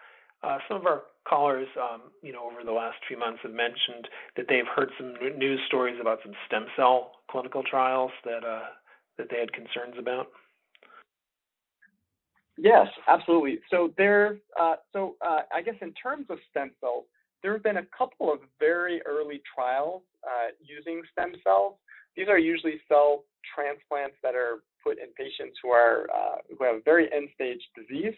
uh, 0.42 0.58
some 0.68 0.78
of 0.78 0.86
our 0.86 1.02
callers, 1.28 1.68
um, 1.80 2.02
you 2.22 2.32
know, 2.32 2.44
over 2.50 2.64
the 2.64 2.72
last 2.72 2.96
few 3.08 3.18
months 3.18 3.40
have 3.42 3.52
mentioned 3.52 4.08
that 4.36 4.46
they've 4.48 4.68
heard 4.74 4.90
some 4.98 5.14
news 5.38 5.60
stories 5.66 5.96
about 6.00 6.18
some 6.22 6.32
stem 6.46 6.66
cell 6.76 7.12
clinical 7.30 7.62
trials 7.62 8.12
that 8.24 8.44
uh, 8.44 8.68
that 9.18 9.28
they 9.30 9.38
had 9.38 9.52
concerns 9.52 9.94
about. 9.98 10.28
Yes, 12.56 12.86
absolutely. 13.08 13.58
So 13.70 13.92
there, 13.96 14.38
uh, 14.60 14.76
so 14.92 15.16
uh, 15.26 15.40
I 15.52 15.62
guess 15.62 15.74
in 15.80 15.92
terms 15.94 16.26
of 16.30 16.38
stem 16.50 16.70
cells, 16.80 17.04
there 17.42 17.52
have 17.52 17.62
been 17.62 17.78
a 17.78 17.86
couple 17.96 18.32
of 18.32 18.38
very 18.60 19.02
early 19.06 19.42
trials 19.54 20.02
uh, 20.24 20.50
using 20.60 21.02
stem 21.12 21.32
cells. 21.42 21.74
These 22.16 22.28
are 22.28 22.38
usually 22.38 22.80
cell 22.86 23.24
transplants 23.54 24.16
that 24.22 24.34
are 24.34 24.62
put 24.82 24.98
in 24.98 25.08
patients 25.16 25.58
who 25.62 25.70
are 25.70 26.06
uh, 26.14 26.36
who 26.56 26.64
have 26.64 26.84
very 26.84 27.12
end 27.12 27.28
stage 27.34 27.60
disease. 27.74 28.14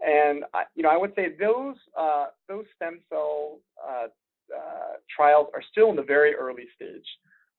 And 0.00 0.44
you 0.74 0.82
know, 0.82 0.90
I 0.90 0.96
would 0.96 1.14
say 1.14 1.34
those 1.38 1.76
uh, 1.98 2.26
those 2.48 2.64
stem 2.76 3.00
cell 3.08 3.58
uh, 3.82 4.06
uh, 4.54 4.96
trials 5.14 5.48
are 5.54 5.62
still 5.70 5.90
in 5.90 5.96
the 5.96 6.02
very 6.02 6.34
early 6.34 6.64
stage. 6.74 7.06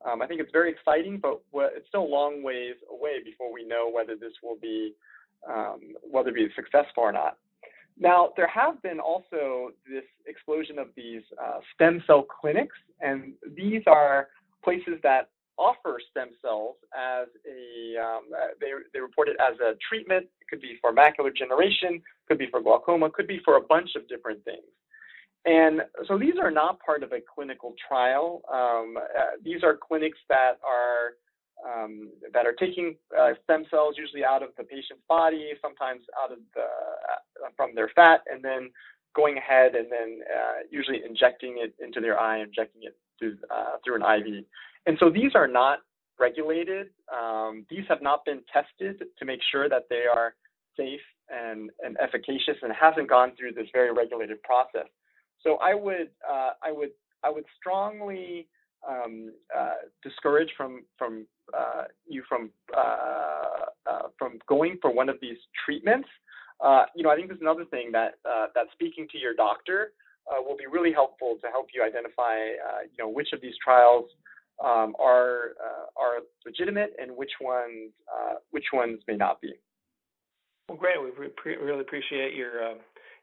Um, 0.05 0.21
I 0.21 0.27
think 0.27 0.39
it's 0.39 0.51
very 0.51 0.71
exciting, 0.71 1.19
but 1.21 1.41
it's 1.53 1.87
still 1.87 2.03
a 2.03 2.13
long 2.19 2.43
ways 2.43 2.75
away 2.91 3.23
before 3.23 3.51
we 3.51 3.65
know 3.65 3.89
whether 3.91 4.15
this 4.15 4.33
will 4.43 4.57
be 4.61 4.93
um, 5.49 5.93
whether 6.03 6.29
it 6.29 6.35
be 6.35 6.47
successful 6.55 7.03
or 7.03 7.11
not. 7.11 7.37
Now, 7.97 8.33
there 8.35 8.47
have 8.47 8.81
been 8.81 8.99
also 8.99 9.71
this 9.89 10.03
explosion 10.27 10.77
of 10.77 10.87
these 10.95 11.21
uh, 11.41 11.59
stem 11.73 12.03
cell 12.05 12.23
clinics, 12.23 12.75
and 12.99 13.33
these 13.55 13.83
are 13.87 14.27
places 14.63 14.99
that 15.03 15.29
offer 15.57 15.99
stem 16.11 16.29
cells 16.41 16.75
as 16.95 17.27
a 17.45 17.99
um, 18.01 18.23
uh, 18.33 18.53
they 18.59 18.71
they 18.93 18.99
report 18.99 19.29
it 19.29 19.37
as 19.39 19.59
a 19.59 19.73
treatment. 19.87 20.25
It 20.41 20.47
could 20.49 20.61
be 20.61 20.77
for 20.81 20.93
macular 20.93 21.33
degeneration, 21.33 22.01
could 22.27 22.37
be 22.37 22.47
for 22.49 22.61
glaucoma, 22.61 23.09
could 23.09 23.27
be 23.27 23.39
for 23.43 23.57
a 23.57 23.61
bunch 23.61 23.91
of 23.95 24.07
different 24.07 24.43
things. 24.43 24.65
And 25.45 25.81
so 26.07 26.17
these 26.17 26.33
are 26.41 26.49
not 26.49 26.79
part 26.79 27.03
of 27.03 27.11
a 27.11 27.19
clinical 27.21 27.75
trial. 27.87 28.41
Um, 28.51 28.97
uh, 28.97 29.37
these 29.43 29.63
are 29.63 29.77
clinics 29.77 30.17
that 30.27 30.57
are 30.65 31.13
um, 31.65 32.09
that 32.33 32.45
are 32.45 32.53
taking 32.53 32.95
uh, 33.17 33.31
stem 33.43 33.65
cells 33.69 33.95
usually 33.97 34.25
out 34.25 34.43
of 34.43 34.49
the 34.57 34.63
patient's 34.63 35.03
body, 35.07 35.51
sometimes 35.61 36.01
out 36.21 36.31
of 36.31 36.39
the 36.53 36.61
uh, 36.61 37.49
from 37.55 37.75
their 37.75 37.89
fat, 37.95 38.21
and 38.31 38.43
then 38.43 38.71
going 39.15 39.37
ahead 39.37 39.75
and 39.75 39.87
then 39.89 40.19
uh, 40.27 40.59
usually 40.69 41.01
injecting 41.07 41.57
it 41.59 41.73
into 41.83 42.01
their 42.01 42.19
eye, 42.19 42.41
injecting 42.41 42.83
it 42.83 42.97
through 43.19 43.37
uh, 43.53 43.77
through 43.83 43.95
an 43.95 44.01
IV. 44.01 44.45
And 44.85 44.97
so 44.99 45.09
these 45.09 45.31
are 45.35 45.47
not 45.47 45.79
regulated. 46.19 46.87
Um, 47.13 47.65
these 47.69 47.85
have 47.89 48.01
not 48.01 48.23
been 48.25 48.41
tested 48.51 49.03
to 49.17 49.25
make 49.25 49.39
sure 49.51 49.67
that 49.69 49.83
they 49.89 50.03
are 50.11 50.35
safe 50.77 51.01
and, 51.29 51.71
and 51.83 51.97
efficacious 52.01 52.57
and 52.61 52.71
hasn't 52.73 53.09
gone 53.09 53.33
through 53.37 53.53
this 53.53 53.67
very 53.73 53.91
regulated 53.91 54.41
process. 54.43 54.87
So 55.41 55.55
I 55.55 55.73
would 55.75 56.09
uh, 56.27 56.51
I 56.63 56.71
would 56.71 56.89
I 57.23 57.29
would 57.29 57.45
strongly 57.57 58.47
um, 58.87 59.31
uh, 59.55 59.73
discourage 60.03 60.49
from 60.57 60.83
from 60.97 61.25
uh, 61.55 61.83
you 62.07 62.23
from 62.27 62.49
uh, 62.75 62.79
uh, 63.89 64.07
from 64.17 64.39
going 64.47 64.77
for 64.81 64.93
one 64.93 65.09
of 65.09 65.17
these 65.21 65.37
treatments. 65.65 66.07
Uh, 66.63 66.85
you 66.95 67.03
know, 67.03 67.09
I 67.09 67.15
think 67.15 67.27
there's 67.27 67.41
another 67.41 67.65
thing 67.65 67.91
that 67.91 68.15
that 68.23 68.67
speaking 68.73 69.07
to 69.11 69.17
your 69.17 69.33
doctor 69.33 69.91
will 70.27 70.57
be 70.57 70.65
really 70.65 70.91
helpful 70.91 71.37
to 71.41 71.47
help 71.47 71.67
you 71.73 71.83
identify 71.83 72.37
you 72.91 72.97
know 72.97 73.09
which 73.09 73.29
of 73.33 73.41
these 73.41 73.55
trials 73.63 74.05
um, 74.63 74.93
are 74.99 75.55
are 75.97 76.19
legitimate 76.45 76.93
and 77.01 77.15
which 77.15 77.31
ones 77.41 77.91
which 78.51 78.65
ones 78.73 78.99
may 79.07 79.15
not 79.15 79.41
be. 79.41 79.53
Well, 80.67 80.77
great. 80.77 81.01
We 81.01 81.11
re- 81.11 81.57
really 81.57 81.81
appreciate 81.81 82.35
your 82.35 82.75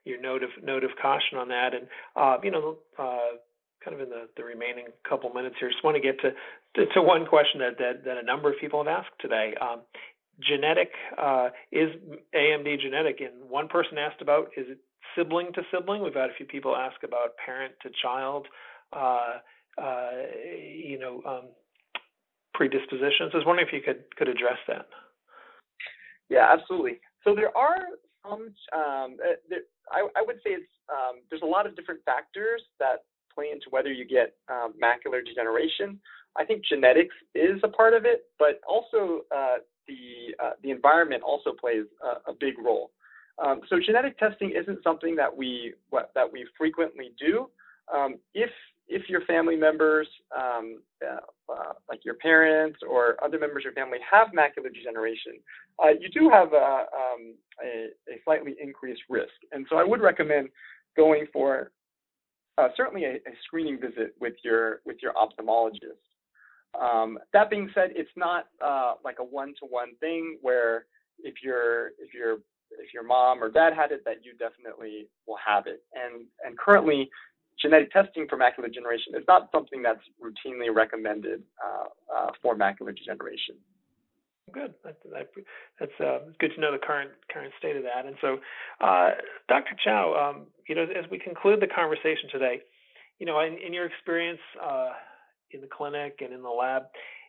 your 0.05 0.21
note 0.21 0.43
of 0.43 0.51
note 0.63 0.85
of 0.85 0.91
caution 1.01 1.39
on 1.39 1.49
that. 1.49 1.71
And 1.75 1.87
uh, 2.17 2.37
you 2.43 2.51
know, 2.51 2.79
uh, 2.99 3.39
kind 3.85 3.95
of 3.95 4.01
in 4.01 4.11
the, 4.11 4.29
the 4.37 4.45
remaining 4.45 4.87
couple 5.09 5.31
minutes 5.33 5.57
here, 5.59 5.71
just 5.71 5.85
want 5.85 5.97
to 5.97 6.03
get 6.03 6.19
to, 6.21 6.87
to, 6.87 7.03
one 7.03 7.27
question 7.27 7.61
that, 7.61 7.79
that 7.79 8.05
that 8.05 8.17
a 8.19 8.23
number 8.23 8.51
of 8.51 8.59
people 8.61 8.83
have 8.83 8.89
asked 8.89 9.15
today. 9.21 9.55
Um, 9.61 9.81
genetic 10.41 10.91
uh, 11.19 11.51
is 11.71 11.91
AMD 12.35 12.81
genetic? 12.81 13.21
And 13.21 13.49
one 13.49 13.69
person 13.69 13.99
asked 13.99 14.21
about 14.21 14.49
is 14.57 14.67
it 14.69 14.79
sibling 15.17 15.53
to 15.55 15.63
sibling? 15.73 16.03
We've 16.03 16.15
had 16.15 16.31
a 16.31 16.35
few 16.37 16.47
people 16.47 16.77
ask 16.77 17.03
about 17.03 17.37
parent 17.45 17.75
to 17.83 17.91
child. 18.03 18.47
Uh, 19.81 20.11
you 20.75 20.99
know, 20.99 21.23
um, 21.27 21.49
predispositions. 22.55 23.31
I 23.33 23.39
was 23.39 23.47
wondering 23.47 23.67
if 23.67 23.73
you 23.73 23.81
could 23.81 24.05
could 24.17 24.29
address 24.29 24.59
that. 24.69 24.87
Yeah, 26.29 26.53
absolutely. 26.53 27.01
So 27.25 27.35
there 27.35 27.57
are 27.57 27.79
some. 28.23 28.53
Um, 28.73 29.17
uh, 29.23 29.37
there, 29.49 29.61
I, 29.91 30.07
I 30.17 30.23
would 30.27 30.37
say 30.37 30.51
it's 30.51 30.69
um, 30.91 31.21
there's 31.31 31.43
a 31.43 31.47
lot 31.47 31.67
of 31.67 31.75
different 31.77 32.01
factors 32.05 32.63
that 32.79 33.05
play 33.35 33.47
into 33.51 33.67
whether 33.71 33.93
you 33.93 34.07
get 34.07 34.35
um, 34.51 34.75
macular 34.83 35.25
degeneration. 35.25 35.99
I 36.37 36.45
think 36.45 36.65
genetics 36.65 37.15
is 37.35 37.61
a 37.63 37.69
part 37.69 37.95
of 37.95 38.05
it, 38.05 38.25
but 38.39 38.61
also 38.69 39.23
uh, 39.35 39.57
the 39.89 40.35
uh, 40.43 40.53
the 40.63 40.71
environment 40.71 41.23
also 41.23 41.53
plays 41.59 41.85
a, 42.03 42.31
a 42.31 42.35
big 42.39 42.59
role. 42.59 42.91
Um, 43.43 43.61
so 43.69 43.77
genetic 43.85 44.19
testing 44.19 44.51
isn't 44.51 44.83
something 44.85 45.17
that 45.17 45.35
we 45.35 45.75
that 46.15 46.31
we 46.31 46.47
frequently 46.59 47.13
do. 47.19 47.49
Um, 47.93 48.17
if 48.35 48.51
if 48.89 49.09
your 49.09 49.23
family 49.23 49.57
members, 49.57 50.09
um, 50.37 50.83
uh, 51.05 51.53
uh, 51.53 51.73
like 51.89 52.01
your 52.05 52.15
parents 52.17 52.79
or 52.89 53.17
other 53.25 53.39
members 53.39 53.63
of 53.63 53.65
your 53.65 53.73
family, 53.73 53.99
have 54.11 54.29
macular 54.29 54.73
degeneration, 54.73 55.35
uh, 55.83 55.91
you 55.99 56.09
do 56.09 56.29
have 56.29 56.53
a, 56.53 56.87
um, 56.95 57.35
a, 57.63 57.89
a, 58.13 58.21
slightly 58.25 58.55
increased 58.61 59.03
risk. 59.09 59.33
And 59.53 59.67
so 59.71 59.77
I 59.77 59.85
would 59.85 60.01
recommend 60.01 60.49
going 60.97 61.27
for 61.33 61.71
uh, 62.59 62.69
certainly 62.77 63.05
a, 63.05 63.15
a, 63.15 63.33
screening 63.45 63.81
visit 63.81 64.15
with 64.21 64.35
your 64.45 64.81
with 64.85 64.97
your 65.03 65.13
ophthalmologist. 65.15 66.03
Um, 66.79 67.19
that 67.33 67.51
being 67.51 67.71
said, 67.75 67.91
it's 67.95 68.11
not 68.17 68.47
uh, 68.65 68.95
like 69.05 69.17
a 69.21 69.25
one-to-one 69.25 69.95
thing 70.01 70.39
where 70.43 70.87
if 71.19 71.35
your 71.43 71.89
if 71.99 72.13
your 72.15 72.39
if 72.79 72.93
your 72.95 73.05
mom 73.05 73.43
or 73.43 73.51
dad 73.51 73.75
had 73.75 73.93
it, 73.93 74.03
that 74.05 74.25
you 74.25 74.33
definitely 74.33 75.09
will 75.27 75.39
have 75.45 75.67
it. 75.67 75.83
And 75.95 76.27
and 76.45 76.59
currently, 76.59 77.11
genetic 77.63 77.93
testing 77.93 78.27
for 78.29 78.37
macular 78.37 78.67
degeneration 78.67 79.15
is 79.17 79.25
not 79.29 79.49
something 79.53 79.83
that's 79.83 80.03
routinely 80.21 80.75
recommended 80.75 81.43
uh, 81.65 81.87
uh, 82.15 82.31
for 82.43 82.57
macular 82.57 82.95
degeneration. 82.95 83.57
Good. 84.53 84.75
That, 84.85 84.97
that, 85.13 85.31
that's 85.79 86.01
uh, 86.01 86.19
good 86.39 86.51
to 86.55 86.61
know 86.61 86.73
the 86.73 86.79
current 86.79 87.11
current 87.33 87.53
state 87.59 87.77
of 87.77 87.85
that. 87.85 88.07
And 88.07 88.17
so, 88.21 88.39
uh, 88.81 89.11
Dr. 89.49 89.77
Chao, 89.83 90.13
um, 90.15 90.47
you 90.69 90.75
know, 90.75 90.83
as 90.83 91.09
we 91.11 91.19
conclude 91.19 91.61
the 91.61 91.69
conversation 91.69 92.29
today, 92.31 92.61
you 93.19 93.25
know, 93.25 93.41
in, 93.41 93.57
in 93.65 93.73
your 93.73 93.87
experience 93.87 94.41
uh, 94.63 94.91
in 95.53 95.61
the 95.61 95.69
clinic 95.69 96.19
and 96.21 96.35
in 96.35 96.43
the 96.43 96.51
lab, 96.51 96.83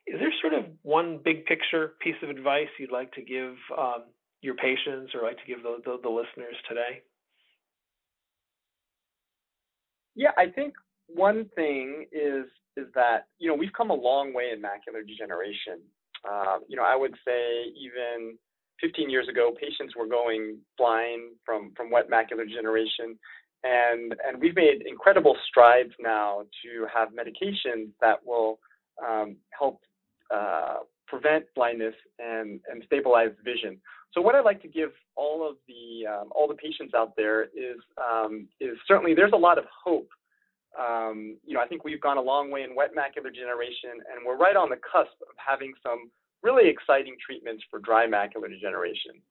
is 0.08 0.19
there 0.19 0.34
sort 0.41 0.54
of 0.54 0.65
one 0.82 1.19
big 1.24 1.46
picture 1.46 1.93
piece 2.02 2.15
of 2.24 2.30
advice 2.30 2.67
you'd 2.80 2.91
like 2.91 3.12
to 3.13 3.22
give 3.22 3.56
um, 3.78 4.04
your 4.41 4.56
patients 4.56 5.13
or 5.13 5.22
like 5.24 5.38
to 5.38 5.46
give 5.48 5.63
the, 5.63 5.78
the, 5.86 5.98
the 6.04 6.10
listeners 6.10 6.56
today? 6.67 7.04
Yeah, 10.15 10.32
I 10.38 10.47
think 10.47 10.73
one 11.08 11.49
thing 11.56 12.06
is 12.12 12.45
is 12.76 12.88
that 12.95 13.28
you 13.39 13.47
know 13.47 13.56
we've 13.56 13.73
come 13.73 13.89
a 13.89 13.95
long 13.95 14.34
way 14.34 14.52
in 14.54 14.62
macular 14.62 15.06
degeneration. 15.06 15.80
Uh, 16.30 16.60
you 16.67 16.78
know, 16.78 16.84
I 16.84 16.95
would 16.95 17.13
say 17.26 17.65
even 17.76 18.38
15 18.82 19.10
years 19.10 19.28
ago, 19.28 19.52
patients 19.60 19.95
were 19.95 20.08
going 20.08 20.58
blind 20.78 21.34
from 21.45 21.71
from 21.76 21.91
wet 21.91 22.10
macular 22.10 22.47
degeneration, 22.47 23.17
and 23.63 24.15
and 24.28 24.39
we've 24.39 24.56
made 24.56 24.84
incredible 24.88 25.36
strides 25.47 25.93
now 25.99 26.43
to 26.63 26.88
have 26.93 27.10
medications 27.10 27.89
that 28.02 28.26
will 28.26 28.60
um, 29.06 29.38
help 29.58 29.80
uh, 30.34 30.78
prevent 31.07 31.45
blindness 31.55 31.95
and 32.19 32.59
and 32.69 32.83
stabilize 32.85 33.31
vision. 33.43 33.79
So 34.13 34.21
what 34.21 34.35
I'd 34.35 34.45
like 34.45 34.61
to 34.61 34.67
give 34.67 34.91
all 35.15 35.47
of 35.47 35.55
the 35.67 36.07
um, 36.07 36.29
all 36.35 36.47
the 36.47 36.55
patients 36.55 36.93
out 36.93 37.15
there 37.15 37.43
is 37.43 37.79
um, 37.97 38.47
is 38.59 38.77
certainly 38.87 39.13
there's 39.13 39.33
a 39.33 39.37
lot 39.37 39.57
of 39.57 39.65
hope. 39.83 40.09
Um, 40.79 41.37
you 41.45 41.53
know, 41.53 41.61
I 41.61 41.67
think 41.67 41.83
we've 41.83 42.01
gone 42.01 42.17
a 42.17 42.21
long 42.21 42.49
way 42.49 42.63
in 42.63 42.75
wet 42.75 42.91
macular 42.97 43.31
degeneration, 43.33 44.01
and 44.09 44.25
we're 44.25 44.37
right 44.37 44.55
on 44.55 44.69
the 44.69 44.77
cusp 44.77 45.13
of 45.21 45.35
having 45.37 45.73
some 45.83 46.09
really 46.41 46.67
exciting 46.67 47.15
treatments 47.23 47.63
for 47.69 47.79
dry 47.79 48.07
macular 48.07 48.49
degeneration. 48.49 49.21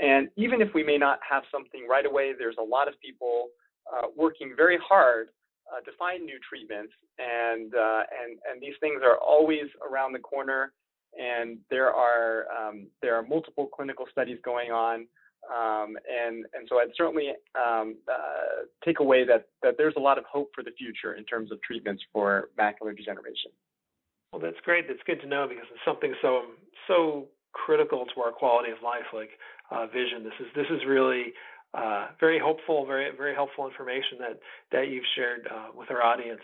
And 0.00 0.28
even 0.36 0.60
if 0.60 0.68
we 0.74 0.82
may 0.82 0.98
not 0.98 1.18
have 1.28 1.44
something 1.52 1.86
right 1.88 2.06
away, 2.06 2.32
there's 2.36 2.56
a 2.58 2.62
lot 2.62 2.88
of 2.88 2.94
people 3.00 3.48
uh, 3.92 4.08
working 4.16 4.54
very 4.56 4.78
hard 4.82 5.28
uh, 5.70 5.80
to 5.80 5.90
find 5.98 6.24
new 6.24 6.38
treatments, 6.48 6.92
and 7.18 7.74
uh, 7.74 8.02
and 8.22 8.38
and 8.50 8.60
these 8.60 8.74
things 8.80 9.02
are 9.04 9.18
always 9.18 9.66
around 9.88 10.12
the 10.12 10.18
corner 10.18 10.72
and 11.18 11.58
there 11.70 11.90
are 11.90 12.46
um, 12.50 12.86
there 13.00 13.14
are 13.14 13.22
multiple 13.22 13.66
clinical 13.66 14.06
studies 14.10 14.38
going 14.44 14.70
on, 14.70 15.06
um, 15.50 15.96
and 16.10 16.46
and 16.54 16.66
so 16.68 16.78
I'd 16.78 16.92
certainly 16.96 17.30
um, 17.54 17.96
uh, 18.10 18.64
take 18.84 19.00
away 19.00 19.24
that 19.24 19.48
that 19.62 19.74
there's 19.78 19.94
a 19.96 20.00
lot 20.00 20.18
of 20.18 20.24
hope 20.24 20.50
for 20.54 20.62
the 20.62 20.72
future 20.78 21.14
in 21.14 21.24
terms 21.24 21.52
of 21.52 21.60
treatments 21.62 22.02
for 22.12 22.48
macular 22.58 22.96
degeneration. 22.96 23.50
Well, 24.32 24.40
that's 24.40 24.60
great. 24.64 24.88
That's 24.88 25.02
good 25.06 25.20
to 25.20 25.26
know 25.26 25.46
because 25.48 25.66
it's 25.70 25.84
something 25.84 26.14
so 26.22 26.42
so 26.88 27.28
critical 27.52 28.06
to 28.14 28.20
our 28.22 28.32
quality 28.32 28.72
of 28.72 28.78
life, 28.82 29.06
like 29.12 29.30
uh, 29.70 29.86
vision. 29.86 30.24
This 30.24 30.32
is 30.40 30.46
this 30.54 30.66
is 30.70 30.80
really 30.86 31.34
uh, 31.74 32.08
very 32.18 32.38
hopeful, 32.38 32.86
very 32.86 33.10
very 33.16 33.34
helpful 33.34 33.66
information 33.66 34.18
that 34.20 34.40
that 34.72 34.88
you've 34.88 35.04
shared 35.14 35.46
uh, 35.50 35.68
with 35.74 35.90
our 35.90 36.02
audience. 36.02 36.40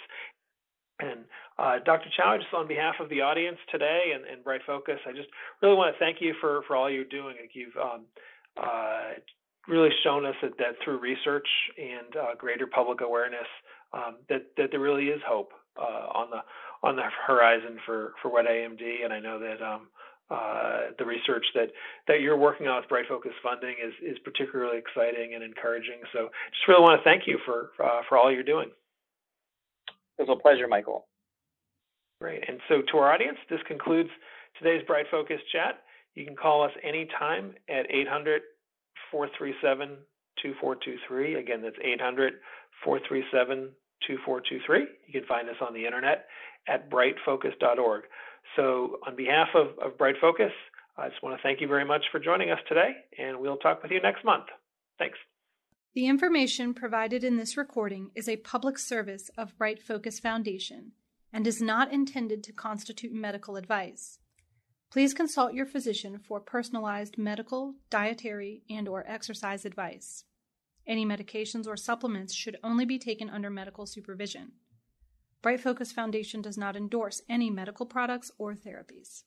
And 1.01 1.21
uh, 1.59 1.79
Dr. 1.85 2.09
Chao, 2.17 2.37
just 2.37 2.53
on 2.55 2.67
behalf 2.67 2.97
of 3.01 3.09
the 3.09 3.21
audience 3.21 3.59
today 3.71 4.13
and, 4.15 4.25
and, 4.25 4.43
Bright 4.43 4.63
Focus, 4.67 4.99
I 5.07 5.13
just 5.13 5.29
really 5.63 5.77
want 5.77 5.95
to 5.95 5.99
thank 5.99 6.19
you 6.21 6.35
for, 6.41 6.63
for 6.67 6.75
all 6.75 6.91
you're 6.91 7.05
doing. 7.05 7.37
Like 7.41 7.55
you've 7.55 7.77
um, 7.77 8.05
uh, 8.57 9.15
really 9.69 9.91
shown 10.03 10.27
us 10.27 10.35
that, 10.43 10.59
that 10.59 10.75
through 10.83 10.99
research 10.99 11.47
and 11.77 12.17
uh, 12.17 12.35
greater 12.37 12.67
public 12.67 13.01
awareness, 13.01 13.47
um, 13.93 14.17
that 14.29 14.47
that 14.57 14.69
there 14.71 14.81
really 14.81 15.07
is 15.07 15.21
hope 15.27 15.53
uh, 15.79 16.09
on 16.15 16.31
the 16.31 16.41
on 16.87 16.97
the 16.97 17.05
horizon 17.27 17.79
for 17.87 18.15
for 18.21 18.31
wet 18.31 18.47
AMD, 18.47 18.83
and 19.05 19.13
I 19.13 19.21
know 19.21 19.39
that 19.39 19.63
um, 19.65 19.89
uh, 20.31 20.93
the 20.99 21.05
research 21.05 21.45
that 21.55 21.69
that 22.07 22.21
you're 22.21 22.37
working 22.37 22.67
on 22.67 22.81
with 22.81 22.89
Bright 22.89 23.07
Focus 23.09 23.33
funding 23.43 23.77
is 23.83 23.95
is 24.03 24.19
particularly 24.25 24.79
exciting 24.79 25.35
and 25.35 25.43
encouraging. 25.43 26.01
So, 26.13 26.29
just 26.53 26.69
really 26.69 26.83
want 26.83 27.01
to 27.01 27.05
thank 27.05 27.27
you 27.27 27.39
for 27.45 27.71
uh, 27.83 28.03
for 28.09 28.19
all 28.19 28.33
you're 28.33 28.43
doing. 28.43 28.71
It 30.19 30.29
was 30.29 30.37
a 30.39 30.43
pleasure, 30.43 30.67
Michael. 30.69 31.07
Great. 32.21 32.43
And 32.49 32.59
so, 32.69 32.83
to 32.91 32.99
our 32.99 33.13
audience, 33.13 33.39
this 33.49 33.61
concludes 33.67 34.11
today's 34.59 34.85
Bright 34.87 35.07
Focus 35.11 35.41
chat. 35.53 35.83
You 36.15 36.25
can 36.25 36.35
call 36.35 36.65
us 36.65 36.73
anytime 36.83 37.55
at 37.69 37.87
800 37.91 38.43
437 39.13 39.97
2423. 40.43 41.35
Again, 41.37 41.63
that's 41.63 41.79
800 41.83 42.35
437 42.85 43.71
2423. 44.07 44.87
You 45.07 45.21
can 45.21 45.29
find 45.29 45.49
us 45.49 45.57
on 45.61 45.75
the 45.75 45.85
internet 45.87 46.27
at 46.67 46.91
brightfocus.org. 46.91 48.03
So, 48.57 48.99
on 49.07 49.15
behalf 49.15 49.49
of, 49.55 49.79
of 49.79 49.97
Bright 49.97 50.17
Focus, 50.21 50.53
I 50.97 51.09
just 51.09 51.23
want 51.23 51.37
to 51.37 51.43
thank 51.43 51.61
you 51.61 51.69
very 51.69 51.85
much 51.85 52.03
for 52.11 52.19
joining 52.19 52.51
us 52.51 52.59
today, 52.69 52.91
and 53.17 53.39
we'll 53.39 53.59
talk 53.59 53.83
with 53.83 53.93
you 53.93 54.01
next 54.01 54.25
month. 54.25 54.47
Thanks. 54.99 55.19
The 55.99 56.07
information 56.07 56.75
provided 56.75 57.25
in 57.25 57.39
this 57.39 57.57
recording 57.57 58.13
is 58.15 58.29
a 58.29 58.37
public 58.37 58.79
service 58.79 59.33
of 59.37 59.59
Bright 59.59 59.83
Focus 59.83 60.21
Foundation 60.21 60.93
and 61.33 61.45
is 61.45 61.61
not 61.61 61.93
intended 61.93 62.45
to 62.45 62.53
constitute 62.53 63.13
medical 63.13 63.57
advice. 63.57 64.21
Please 64.93 65.13
consult 65.13 65.55
your 65.55 65.67
physician 65.67 66.21
for 66.21 66.39
personalized 66.39 67.19
medical, 67.19 67.75
dietary, 67.91 68.63
and 68.71 68.87
or 68.87 69.05
exercise 69.09 69.65
advice. 69.65 70.23
Any 70.87 71.05
medications 71.05 71.67
or 71.67 71.77
supplements 71.77 72.33
should 72.33 72.59
only 72.63 72.85
be 72.85 73.01
taken 73.01 73.29
under 73.29 73.51
medical 73.51 73.85
supervision. 73.85 74.53
Bright 75.43 75.59
Focus 75.59 75.91
Foundation 75.91 76.41
does 76.41 76.57
not 76.57 76.77
endorse 76.77 77.23
any 77.29 77.51
medical 77.51 77.87
products 77.87 78.31
or 78.39 78.55
therapies. 78.55 79.25